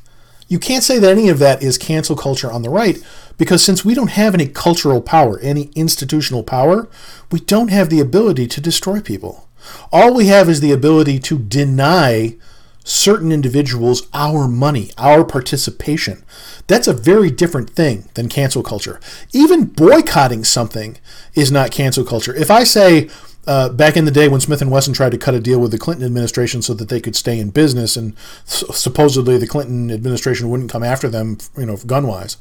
you 0.49 0.59
can't 0.59 0.83
say 0.83 0.99
that 0.99 1.11
any 1.11 1.29
of 1.29 1.39
that 1.41 1.63
is 1.63 1.77
cancel 1.77 2.17
culture 2.17 2.51
on 2.51 2.63
the 2.63 2.71
right 2.71 2.97
because 3.37 3.63
since 3.63 3.85
we 3.85 3.93
don't 3.93 4.13
have 4.13 4.33
any 4.33 4.47
cultural 4.47 5.03
power, 5.03 5.39
any 5.41 5.65
institutional 5.75 6.43
power, 6.43 6.89
we 7.31 7.41
don't 7.41 7.69
have 7.69 7.91
the 7.91 8.01
ability 8.01 8.47
to 8.47 8.61
destroy 8.63 9.03
people. 9.03 9.47
All 9.93 10.15
we 10.15 10.29
have 10.29 10.49
is 10.49 10.63
the 10.63 10.73
ability 10.73 11.19
to 11.19 11.39
deny 11.39 12.39
certain 12.83 13.31
individuals 13.31 14.09
our 14.15 14.49
money, 14.49 14.93
our 14.97 15.25
participation. 15.25 16.25
That's 16.69 16.89
a 16.89 16.95
very 16.95 17.31
different 17.31 17.69
thing 17.69 18.09
than 18.15 18.31
cancel 18.31 18.63
culture. 18.63 18.99
Even 19.35 19.67
boycotting 19.67 20.45
something 20.45 20.97
is 21.35 21.53
not 21.53 21.71
cancel 21.71 22.05
culture. 22.05 22.35
If 22.35 22.51
I 22.51 22.65
say, 22.65 23.11
uh, 23.47 23.69
back 23.71 23.97
in 23.97 24.05
the 24.05 24.11
day 24.11 24.29
when 24.29 24.41
Smith 24.41 24.61
and 24.61 24.71
Wesson 24.71 24.93
tried 24.93 25.13
to 25.13 25.19
cut 25.19 25.35
a 25.35 25.41
deal 25.41 25.59
with 25.59 25.71
the 25.71 25.79
Clinton 25.79 26.05
administration 26.05 26.63
so 26.63 26.75
that 26.75 26.89
they 26.89 27.01
could 27.01 27.17
stay 27.17 27.39
in 27.39 27.51
business, 27.51 27.97
and 27.97 28.15
supposedly 28.45 29.39
the 29.39 29.47
Clinton 29.47 29.91
administration 29.91 30.51
wouldn't 30.51 30.71
come 30.71 30.83
after 30.83 31.09
them, 31.09 31.39
you 31.57 31.67
know, 31.67 31.77
gun 31.79 32.07
wise. 32.07 32.37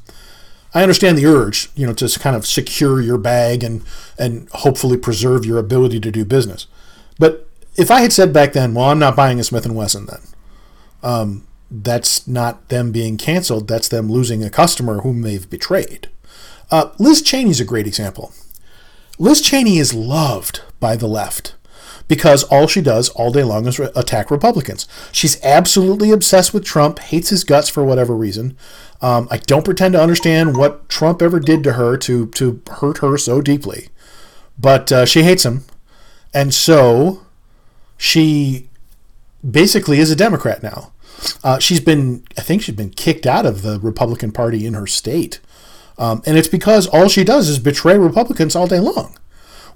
I 0.72 0.82
understand 0.82 1.18
the 1.18 1.26
urge, 1.26 1.70
you 1.74 1.86
know, 1.86 1.94
to 1.94 2.18
kind 2.18 2.36
of 2.36 2.46
secure 2.46 3.00
your 3.00 3.18
bag 3.18 3.64
and 3.64 3.82
and 4.18 4.48
hopefully 4.50 4.96
preserve 4.96 5.44
your 5.44 5.58
ability 5.58 6.00
to 6.00 6.10
do 6.12 6.24
business. 6.24 6.66
But 7.18 7.48
if 7.76 7.90
I 7.90 8.00
had 8.00 8.12
said 8.12 8.32
back 8.32 8.52
then, 8.52 8.74
well, 8.74 8.90
I'm 8.90 8.98
not 8.98 9.16
buying 9.16 9.40
a 9.40 9.44
Smith 9.44 9.64
and 9.64 9.74
Wesson, 9.74 10.06
then 10.06 10.20
um, 11.02 11.46
that's 11.70 12.28
not 12.28 12.68
them 12.68 12.92
being 12.92 13.16
canceled. 13.16 13.68
That's 13.68 13.88
them 13.88 14.10
losing 14.10 14.44
a 14.44 14.50
customer 14.50 15.00
whom 15.00 15.22
they've 15.22 15.48
betrayed. 15.48 16.08
Uh, 16.70 16.90
Liz 16.98 17.22
Cheney's 17.22 17.60
a 17.60 17.64
great 17.64 17.86
example. 17.86 18.32
Liz 19.20 19.42
Cheney 19.42 19.76
is 19.76 19.92
loved 19.92 20.62
by 20.80 20.96
the 20.96 21.06
left 21.06 21.54
because 22.08 22.42
all 22.44 22.66
she 22.66 22.80
does 22.80 23.10
all 23.10 23.30
day 23.30 23.44
long 23.44 23.66
is 23.66 23.78
re- 23.78 23.90
attack 23.94 24.30
Republicans. 24.30 24.88
She's 25.12 25.38
absolutely 25.44 26.10
obsessed 26.10 26.54
with 26.54 26.64
Trump, 26.64 26.98
hates 26.98 27.28
his 27.28 27.44
guts 27.44 27.68
for 27.68 27.84
whatever 27.84 28.16
reason. 28.16 28.56
Um, 29.02 29.28
I 29.30 29.36
don't 29.36 29.64
pretend 29.64 29.92
to 29.92 30.02
understand 30.02 30.56
what 30.56 30.88
Trump 30.88 31.20
ever 31.20 31.38
did 31.38 31.62
to 31.64 31.74
her 31.74 31.98
to 31.98 32.28
to 32.28 32.62
hurt 32.70 32.98
her 32.98 33.18
so 33.18 33.42
deeply, 33.42 33.90
but 34.58 34.90
uh, 34.90 35.04
she 35.04 35.22
hates 35.22 35.44
him, 35.44 35.64
and 36.32 36.54
so 36.54 37.20
she 37.98 38.70
basically 39.48 39.98
is 39.98 40.10
a 40.10 40.16
Democrat 40.16 40.62
now. 40.62 40.92
Uh, 41.44 41.58
she's 41.58 41.80
been, 41.80 42.24
I 42.38 42.40
think, 42.40 42.62
she's 42.62 42.74
been 42.74 42.88
kicked 42.88 43.26
out 43.26 43.44
of 43.44 43.60
the 43.60 43.78
Republican 43.80 44.32
Party 44.32 44.64
in 44.64 44.72
her 44.72 44.86
state 44.86 45.40
um, 46.00 46.22
and 46.24 46.38
it's 46.38 46.48
because 46.48 46.86
all 46.86 47.08
she 47.08 47.24
does 47.24 47.48
is 47.50 47.58
betray 47.58 47.98
Republicans 47.98 48.56
all 48.56 48.66
day 48.66 48.80
long. 48.80 49.16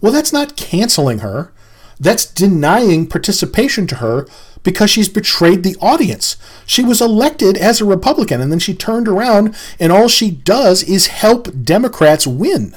Well, 0.00 0.10
that's 0.10 0.32
not 0.32 0.56
canceling 0.56 1.18
her. 1.18 1.52
That's 2.00 2.24
denying 2.24 3.06
participation 3.06 3.86
to 3.88 3.96
her 3.96 4.26
because 4.62 4.90
she's 4.90 5.10
betrayed 5.10 5.62
the 5.62 5.76
audience. 5.82 6.38
She 6.64 6.82
was 6.82 7.02
elected 7.02 7.58
as 7.58 7.80
a 7.80 7.84
Republican 7.84 8.40
and 8.40 8.50
then 8.50 8.58
she 8.58 8.74
turned 8.74 9.06
around 9.06 9.54
and 9.78 9.92
all 9.92 10.08
she 10.08 10.30
does 10.30 10.82
is 10.82 11.08
help 11.08 11.62
Democrats 11.62 12.26
win. 12.26 12.74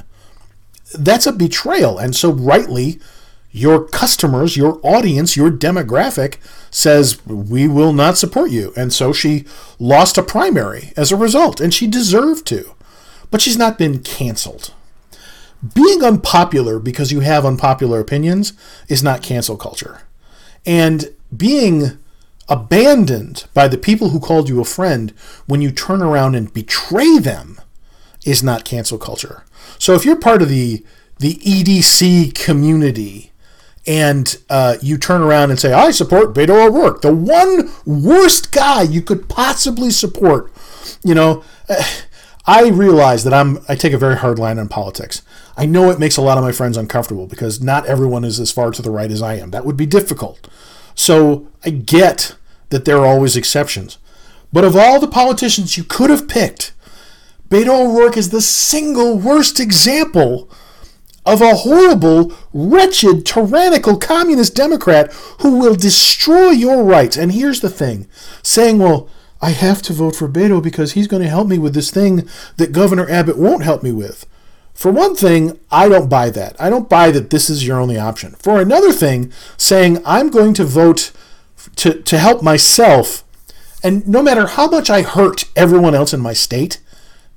That's 0.93 1.25
a 1.25 1.31
betrayal. 1.31 1.97
And 1.97 2.15
so, 2.15 2.31
rightly, 2.31 2.99
your 3.51 3.87
customers, 3.87 4.57
your 4.57 4.79
audience, 4.83 5.37
your 5.37 5.51
demographic 5.51 6.35
says, 6.69 7.25
We 7.25 7.67
will 7.67 7.93
not 7.93 8.17
support 8.17 8.51
you. 8.51 8.73
And 8.75 8.93
so 8.93 9.13
she 9.13 9.45
lost 9.79 10.17
a 10.17 10.23
primary 10.23 10.91
as 10.95 11.11
a 11.11 11.17
result, 11.17 11.59
and 11.59 11.73
she 11.73 11.87
deserved 11.87 12.45
to 12.47 12.73
but 13.31 13.41
she's 13.41 13.57
not 13.57 13.77
been 13.77 13.99
canceled. 13.99 14.73
Being 15.73 16.03
unpopular 16.03 16.79
because 16.79 17.11
you 17.11 17.21
have 17.21 17.45
unpopular 17.45 17.99
opinions 17.99 18.53
is 18.87 19.03
not 19.03 19.23
cancel 19.23 19.57
culture. 19.57 20.01
And 20.65 21.13
being 21.35 21.97
abandoned 22.49 23.45
by 23.53 23.67
the 23.67 23.77
people 23.77 24.09
who 24.09 24.19
called 24.19 24.47
you 24.47 24.61
a 24.61 24.65
friend 24.65 25.13
when 25.45 25.61
you 25.61 25.71
turn 25.71 26.01
around 26.01 26.35
and 26.35 26.53
betray 26.53 27.17
them 27.17 27.59
is 28.25 28.43
not 28.43 28.65
cancel 28.65 28.97
culture. 28.97 29.43
So 29.79 29.93
if 29.93 30.05
you're 30.05 30.19
part 30.19 30.41
of 30.41 30.49
the 30.49 30.85
the 31.19 31.35
EDC 31.35 32.35
community 32.35 33.31
and 33.87 34.37
uh, 34.49 34.75
you 34.81 34.97
turn 34.97 35.21
around 35.21 35.49
and 35.49 35.59
say, 35.59 35.73
I 35.73 35.91
support 35.91 36.35
Beto 36.35 36.67
O'Rourke, 36.67 37.01
the 37.01 37.13
one 37.13 37.71
worst 37.85 38.51
guy 38.51 38.83
you 38.83 39.01
could 39.01 39.27
possibly 39.27 39.89
support, 39.89 40.51
you 41.03 41.15
know, 41.15 41.43
I 42.47 42.69
realize 42.69 43.25
that 43.25 43.33
I'm 43.33 43.59
I 43.67 43.75
take 43.75 43.91
a 43.91 43.97
very 43.97 44.15
hard 44.15 44.39
line 44.39 44.57
on 44.57 44.69
politics. 44.69 45.21
I 45.57 45.65
know 45.65 45.91
it 45.91 45.99
makes 45.99 46.15
a 46.15 46.21
lot 46.21 46.37
of 46.37 46.43
my 46.45 46.53
friends 46.53 46.77
uncomfortable 46.77 47.27
because 47.27 47.61
not 47.61 47.85
everyone 47.85 48.23
is 48.23 48.39
as 48.39 48.51
far 48.51 48.71
to 48.71 48.81
the 48.81 48.89
right 48.89 49.11
as 49.11 49.21
I 49.21 49.35
am. 49.35 49.51
That 49.51 49.65
would 49.65 49.75
be 49.75 49.85
difficult. 49.85 50.47
So 50.95 51.47
I 51.65 51.71
get 51.71 52.35
that 52.69 52.85
there 52.85 52.99
are 52.99 53.05
always 53.05 53.35
exceptions. 53.35 53.97
But 54.53 54.63
of 54.63 54.77
all 54.77 54.99
the 54.99 55.09
politicians 55.09 55.77
you 55.77 55.83
could 55.83 56.09
have 56.09 56.29
picked, 56.29 56.73
Beto 57.49 57.85
O'Rourke 57.85 58.17
is 58.17 58.29
the 58.29 58.41
single 58.41 59.17
worst 59.17 59.59
example 59.59 60.49
of 61.25 61.41
a 61.41 61.55
horrible, 61.55 62.33
wretched, 62.53 63.25
tyrannical 63.25 63.97
communist 63.97 64.55
Democrat 64.55 65.11
who 65.41 65.59
will 65.59 65.75
destroy 65.75 66.51
your 66.51 66.83
rights. 66.83 67.17
And 67.17 67.33
here's 67.33 67.59
the 67.59 67.69
thing 67.69 68.07
saying, 68.41 68.79
well, 68.79 69.09
I 69.41 69.51
have 69.51 69.81
to 69.83 69.93
vote 69.93 70.15
for 70.15 70.27
Beto 70.27 70.61
because 70.61 70.93
he's 70.93 71.07
going 71.07 71.21
to 71.21 71.29
help 71.29 71.47
me 71.47 71.57
with 71.57 71.73
this 71.73 71.91
thing 71.91 72.27
that 72.57 72.71
Governor 72.71 73.09
Abbott 73.09 73.37
won't 73.37 73.63
help 73.63 73.83
me 73.83 73.91
with. 73.91 74.25
For 74.73 74.91
one 74.91 75.15
thing, 75.15 75.59
I 75.71 75.89
don't 75.89 76.09
buy 76.09 76.29
that. 76.29 76.55
I 76.59 76.69
don't 76.69 76.89
buy 76.89 77.11
that 77.11 77.29
this 77.29 77.49
is 77.49 77.65
your 77.65 77.79
only 77.79 77.97
option. 77.97 78.33
For 78.33 78.61
another 78.61 78.91
thing, 78.91 79.31
saying 79.57 80.01
I'm 80.05 80.29
going 80.29 80.53
to 80.55 80.63
vote 80.63 81.11
to, 81.77 82.01
to 82.01 82.17
help 82.17 82.43
myself, 82.43 83.23
and 83.83 84.07
no 84.07 84.21
matter 84.21 84.47
how 84.47 84.67
much 84.67 84.89
I 84.89 85.01
hurt 85.01 85.45
everyone 85.55 85.95
else 85.95 86.13
in 86.13 86.19
my 86.19 86.33
state, 86.33 86.79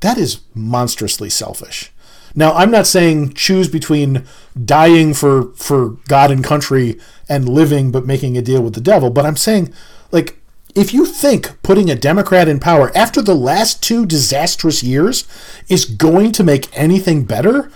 that 0.00 0.18
is 0.18 0.40
monstrously 0.54 1.30
selfish. 1.30 1.90
Now, 2.34 2.52
I'm 2.52 2.70
not 2.70 2.86
saying 2.86 3.32
choose 3.34 3.68
between 3.68 4.24
dying 4.62 5.14
for, 5.14 5.52
for 5.54 5.96
God 6.08 6.30
and 6.30 6.44
country 6.44 6.98
and 7.28 7.48
living 7.48 7.90
but 7.90 8.06
making 8.06 8.36
a 8.36 8.42
deal 8.42 8.62
with 8.62 8.74
the 8.74 8.80
devil, 8.80 9.10
but 9.10 9.26
I'm 9.26 9.36
saying, 9.36 9.72
like, 10.12 10.39
if 10.74 10.92
you 10.94 11.06
think 11.06 11.60
putting 11.62 11.90
a 11.90 11.94
Democrat 11.94 12.48
in 12.48 12.60
power 12.60 12.96
after 12.96 13.22
the 13.22 13.34
last 13.34 13.82
two 13.82 14.06
disastrous 14.06 14.82
years 14.82 15.26
is 15.68 15.84
going 15.84 16.32
to 16.32 16.44
make 16.44 16.68
anything 16.76 17.24
better, 17.24 17.70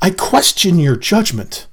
I 0.00 0.10
question 0.10 0.78
your 0.78 0.96
judgment. 0.96 1.66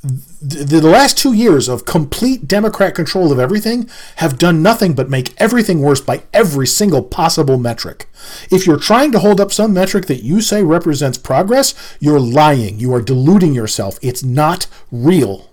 The, 0.00 0.80
last 0.80 1.18
two 1.18 1.32
years 1.32 1.68
of 1.68 1.84
complete 1.84 2.46
Democrat 2.46 2.94
control 2.94 3.32
of 3.32 3.40
everything 3.40 3.90
have 4.16 4.38
done 4.38 4.62
nothing 4.62 4.94
but 4.94 5.10
make 5.10 5.34
everything 5.38 5.80
worse 5.80 6.00
by 6.00 6.22
every 6.32 6.68
single 6.68 7.02
possible 7.02 7.58
metric. 7.58 8.08
If 8.48 8.64
you're 8.64 8.78
trying 8.78 9.10
to 9.12 9.18
hold 9.18 9.40
up 9.40 9.52
some 9.52 9.74
metric 9.74 10.06
that 10.06 10.22
you 10.22 10.40
say 10.40 10.62
represents 10.62 11.18
progress, 11.18 11.74
you're 11.98 12.20
lying. 12.20 12.78
You 12.78 12.94
are 12.94 13.02
deluding 13.02 13.54
yourself. 13.54 13.98
It's 14.00 14.22
not 14.22 14.68
real. 14.92 15.50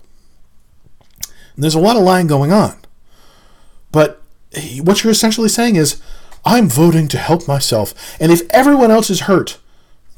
And 1.56 1.64
there's 1.64 1.74
a 1.74 1.80
lot 1.80 1.96
of 1.96 2.02
lying 2.02 2.28
going 2.28 2.52
on. 2.52 2.78
But 3.96 4.20
what 4.82 5.02
you're 5.02 5.10
essentially 5.10 5.48
saying 5.48 5.76
is, 5.76 6.02
I'm 6.44 6.68
voting 6.68 7.08
to 7.08 7.16
help 7.16 7.48
myself. 7.48 7.94
And 8.20 8.30
if 8.30 8.42
everyone 8.50 8.90
else 8.90 9.08
is 9.08 9.20
hurt, 9.20 9.56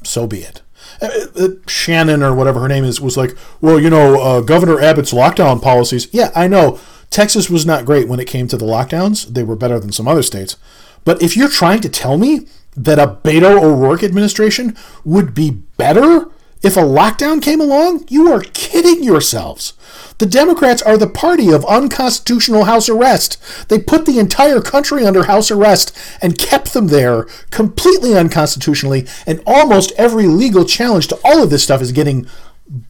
so 0.03 0.27
be 0.27 0.39
it. 0.39 0.61
Uh, 1.01 1.07
uh, 1.37 1.47
Shannon 1.65 2.21
or 2.21 2.35
whatever 2.35 2.59
her 2.59 2.67
name 2.67 2.83
is 2.83 2.99
was 2.99 3.15
like, 3.15 3.37
well, 3.61 3.79
you 3.79 3.89
know, 3.89 4.19
uh, 4.21 4.41
Governor 4.41 4.81
Abbott's 4.81 5.13
lockdown 5.13 5.61
policies. 5.61 6.09
Yeah, 6.11 6.29
I 6.35 6.49
know. 6.49 6.77
Texas 7.09 7.49
was 7.49 7.65
not 7.65 7.85
great 7.85 8.09
when 8.09 8.19
it 8.19 8.27
came 8.27 8.49
to 8.49 8.57
the 8.57 8.65
lockdowns. 8.65 9.33
They 9.33 9.43
were 9.43 9.55
better 9.55 9.79
than 9.79 9.93
some 9.93 10.09
other 10.09 10.23
states. 10.23 10.57
But 11.05 11.21
if 11.21 11.37
you're 11.37 11.47
trying 11.47 11.79
to 11.79 11.89
tell 11.89 12.17
me 12.17 12.47
that 12.75 12.99
a 12.99 13.07
Beto 13.07 13.63
O'Rourke 13.63 14.03
administration 14.03 14.75
would 15.05 15.33
be 15.33 15.51
better 15.77 16.29
If 16.61 16.75
a 16.75 16.81
lockdown 16.81 17.41
came 17.41 17.61
along, 17.61 18.05
you 18.09 18.31
are 18.33 18.41
kidding 18.41 19.01
yourselves. 19.01 19.73
The 20.17 20.25
Democrats 20.25 20.81
are 20.81 20.97
the 20.97 21.07
party 21.07 21.51
of 21.51 21.63
unconstitutional 21.65 22.65
house 22.65 22.89
arrest. 22.89 23.37
They 23.69 23.79
put 23.79 24.05
the 24.05 24.19
entire 24.19 24.59
country 24.59 25.05
under 25.05 25.23
house 25.23 25.49
arrest 25.49 25.97
and 26.21 26.37
kept 26.37 26.73
them 26.73 26.87
there 26.87 27.23
completely 27.49 28.17
unconstitutionally, 28.17 29.07
and 29.25 29.41
almost 29.47 29.93
every 29.97 30.27
legal 30.27 30.65
challenge 30.65 31.07
to 31.07 31.19
all 31.23 31.41
of 31.41 31.49
this 31.49 31.63
stuff 31.63 31.81
is 31.81 31.93
getting 31.93 32.27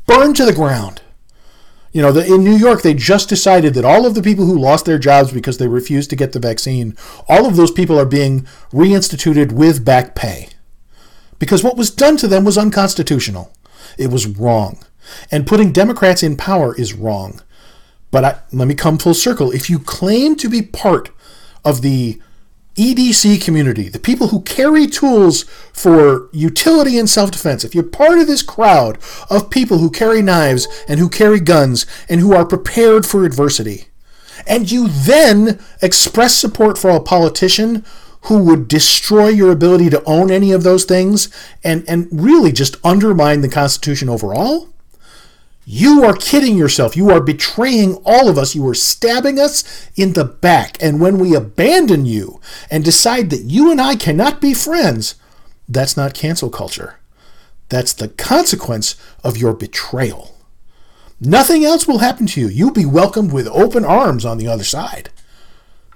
burned 0.07 0.35
to 0.37 0.45
the 0.45 0.53
ground. 0.53 1.03
You 1.91 2.01
know, 2.01 2.11
the, 2.11 2.25
in 2.25 2.43
New 2.43 2.55
York, 2.55 2.81
they 2.81 2.95
just 2.95 3.29
decided 3.29 3.75
that 3.75 3.85
all 3.85 4.05
of 4.05 4.15
the 4.15 4.23
people 4.23 4.45
who 4.45 4.57
lost 4.57 4.85
their 4.85 4.99
jobs 4.99 5.31
because 5.31 5.59
they 5.59 5.67
refused 5.67 6.09
to 6.09 6.15
get 6.15 6.33
the 6.33 6.39
vaccine, 6.39 6.95
all 7.27 7.45
of 7.45 7.55
those 7.55 7.71
people 7.71 7.99
are 7.99 8.05
being 8.05 8.47
reinstituted 8.71 9.51
with 9.51 9.85
back 9.85 10.15
pay. 10.15 10.49
Because 11.37 11.63
what 11.63 11.77
was 11.77 11.89
done 11.89 12.17
to 12.17 12.27
them 12.27 12.43
was 12.43 12.57
unconstitutional. 12.57 13.51
It 13.99 14.09
was 14.09 14.25
wrong. 14.25 14.79
And 15.29 15.45
putting 15.45 15.71
Democrats 15.71 16.23
in 16.23 16.37
power 16.37 16.73
is 16.75 16.93
wrong. 16.93 17.41
But 18.11 18.25
I, 18.25 18.39
let 18.51 18.67
me 18.67 18.73
come 18.73 18.97
full 18.97 19.13
circle. 19.13 19.51
If 19.51 19.69
you 19.69 19.77
claim 19.77 20.35
to 20.37 20.49
be 20.49 20.61
part 20.61 21.11
of 21.63 21.81
the 21.81 22.19
EDC 22.75 23.43
community, 23.43 23.89
the 23.89 23.99
people 23.99 24.29
who 24.29 24.41
carry 24.41 24.87
tools 24.87 25.43
for 25.73 26.29
utility 26.31 26.97
and 26.97 27.09
self 27.09 27.29
defense, 27.29 27.63
if 27.63 27.75
you're 27.75 27.83
part 27.83 28.19
of 28.19 28.27
this 28.27 28.41
crowd 28.41 28.97
of 29.29 29.49
people 29.49 29.79
who 29.79 29.91
carry 29.91 30.21
knives 30.21 30.67
and 30.87 30.99
who 30.99 31.09
carry 31.09 31.41
guns 31.41 31.85
and 32.07 32.21
who 32.21 32.33
are 32.33 32.45
prepared 32.45 33.05
for 33.05 33.25
adversity, 33.25 33.87
and 34.47 34.71
you 34.71 34.87
then 34.87 35.59
express 35.81 36.35
support 36.35 36.77
for 36.77 36.89
a 36.91 37.01
politician 37.01 37.83
who 38.23 38.43
would 38.43 38.67
destroy 38.67 39.29
your 39.29 39.51
ability 39.51 39.89
to 39.89 40.03
own 40.03 40.31
any 40.31 40.51
of 40.51 40.63
those 40.63 40.85
things 40.85 41.29
and, 41.63 41.83
and 41.87 42.07
really 42.11 42.51
just 42.51 42.77
undermine 42.85 43.41
the 43.41 43.49
Constitution 43.49 44.09
overall, 44.09 44.69
you 45.71 46.03
are 46.03 46.15
kidding 46.15 46.57
yourself. 46.57 46.97
You 46.97 47.11
are 47.11 47.21
betraying 47.21 48.01
all 48.03 48.27
of 48.27 48.39
us. 48.39 48.55
You 48.55 48.67
are 48.67 48.73
stabbing 48.73 49.39
us 49.39 49.87
in 49.95 50.13
the 50.13 50.25
back. 50.25 50.81
And 50.81 50.99
when 50.99 51.19
we 51.19 51.35
abandon 51.35 52.07
you 52.07 52.41
and 52.71 52.83
decide 52.83 53.29
that 53.29 53.43
you 53.43 53.71
and 53.71 53.79
I 53.79 53.95
cannot 53.95 54.41
be 54.41 54.55
friends, 54.55 55.13
that's 55.67 55.95
not 55.95 56.15
cancel 56.15 56.49
culture. 56.49 56.95
That's 57.69 57.93
the 57.93 58.07
consequence 58.07 58.95
of 59.23 59.37
your 59.37 59.53
betrayal. 59.53 60.35
Nothing 61.21 61.63
else 61.63 61.87
will 61.87 61.99
happen 61.99 62.25
to 62.27 62.41
you. 62.41 62.47
You'll 62.47 62.71
be 62.71 62.85
welcomed 62.85 63.31
with 63.31 63.47
open 63.49 63.85
arms 63.85 64.25
on 64.25 64.39
the 64.39 64.47
other 64.47 64.63
side. 64.63 65.11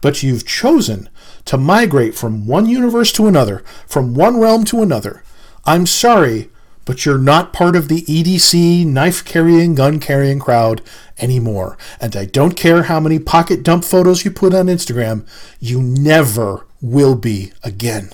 But 0.01 0.21
you've 0.21 0.45
chosen 0.45 1.09
to 1.45 1.58
migrate 1.58 2.15
from 2.15 2.47
one 2.47 2.65
universe 2.65 3.12
to 3.13 3.27
another, 3.27 3.63
from 3.86 4.13
one 4.13 4.39
realm 4.39 4.63
to 4.65 4.82
another. 4.82 5.23
I'm 5.65 5.86
sorry, 5.86 6.49
but 6.86 7.06
you're 7.06 7.17
not 7.17 7.53
part 7.53 7.75
of 7.75 7.88
the 7.88 8.01
EDC 8.03 8.86
knife 8.86 9.23
carrying, 9.23 9.75
gun 9.75 9.99
carrying 9.99 10.39
crowd 10.39 10.82
anymore. 11.17 11.77
And 12.01 12.15
I 12.15 12.25
don't 12.25 12.58
care 12.58 12.84
how 12.84 12.99
many 12.99 13.19
pocket 13.19 13.63
dump 13.63 13.84
photos 13.84 14.25
you 14.25 14.32
put 14.32 14.53
on 14.53 14.67
Instagram, 14.67 15.25
you 15.60 15.82
never 15.82 16.65
will 16.82 17.15
be 17.15 17.53
again. 17.63 18.12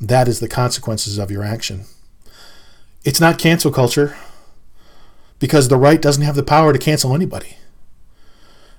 That 0.00 0.28
is 0.28 0.40
the 0.40 0.48
consequences 0.48 1.18
of 1.18 1.30
your 1.30 1.42
action. 1.42 1.84
It's 3.04 3.20
not 3.20 3.38
cancel 3.38 3.70
culture 3.70 4.16
because 5.38 5.68
the 5.68 5.76
right 5.76 6.00
doesn't 6.00 6.22
have 6.22 6.34
the 6.34 6.42
power 6.42 6.72
to 6.72 6.78
cancel 6.78 7.14
anybody. 7.14 7.56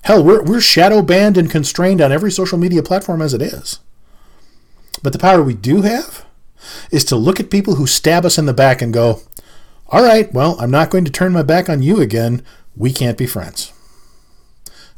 Hell, 0.07 0.23
we're, 0.23 0.41
we're 0.41 0.61
shadow 0.61 1.01
banned 1.01 1.37
and 1.37 1.51
constrained 1.51 1.99
on 1.99 2.13
every 2.13 2.31
social 2.31 2.57
media 2.57 2.81
platform 2.81 3.21
as 3.21 3.33
it 3.33 3.41
is. 3.41 3.79
But 5.03 5.11
the 5.11 5.19
power 5.19 5.43
we 5.43 5.53
do 5.53 5.81
have 5.81 6.25
is 6.91 7.03
to 7.05 7.17
look 7.17 7.41
at 7.41 7.49
people 7.49 7.75
who 7.75 7.85
stab 7.85 8.25
us 8.25 8.37
in 8.37 8.45
the 8.45 8.53
back 8.53 8.81
and 8.81 8.93
go, 8.93 9.19
all 9.89 10.01
right, 10.01 10.33
well, 10.33 10.55
I'm 10.61 10.71
not 10.71 10.91
going 10.91 11.03
to 11.03 11.11
turn 11.11 11.33
my 11.33 11.41
back 11.43 11.67
on 11.67 11.81
you 11.81 11.99
again. 11.99 12.41
We 12.73 12.93
can't 12.93 13.17
be 13.17 13.27
friends. 13.27 13.73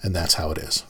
And 0.04 0.16
that's 0.16 0.36
how 0.36 0.52
it 0.52 0.60
is. 0.60 0.84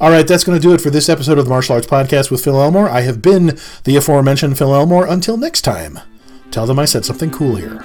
All 0.00 0.10
right, 0.10 0.26
that's 0.26 0.42
going 0.42 0.60
to 0.60 0.68
do 0.68 0.74
it 0.74 0.80
for 0.80 0.90
this 0.90 1.08
episode 1.08 1.38
of 1.38 1.44
the 1.44 1.50
Martial 1.50 1.76
Arts 1.76 1.86
Podcast 1.86 2.32
with 2.32 2.42
Phil 2.42 2.60
Elmore. 2.60 2.88
I 2.88 3.02
have 3.02 3.22
been 3.22 3.60
the 3.84 3.94
aforementioned 3.94 4.58
Phil 4.58 4.74
Elmore. 4.74 5.06
Until 5.06 5.36
next 5.36 5.60
time, 5.60 6.00
tell 6.50 6.66
them 6.66 6.80
I 6.80 6.86
said 6.86 7.04
something 7.04 7.30
cool 7.30 7.54
here. 7.54 7.80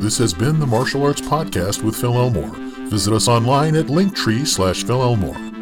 This 0.00 0.18
has 0.18 0.34
been 0.34 0.58
the 0.58 0.66
Martial 0.66 1.04
Arts 1.04 1.20
Podcast 1.20 1.84
with 1.84 1.94
Phil 1.94 2.14
Elmore. 2.14 2.63
Visit 2.88 3.12
us 3.12 3.28
online 3.28 3.76
at 3.76 3.86
linktree 3.86 4.46
slash 4.46 4.84
Phil 4.84 5.02
Elmore. 5.02 5.53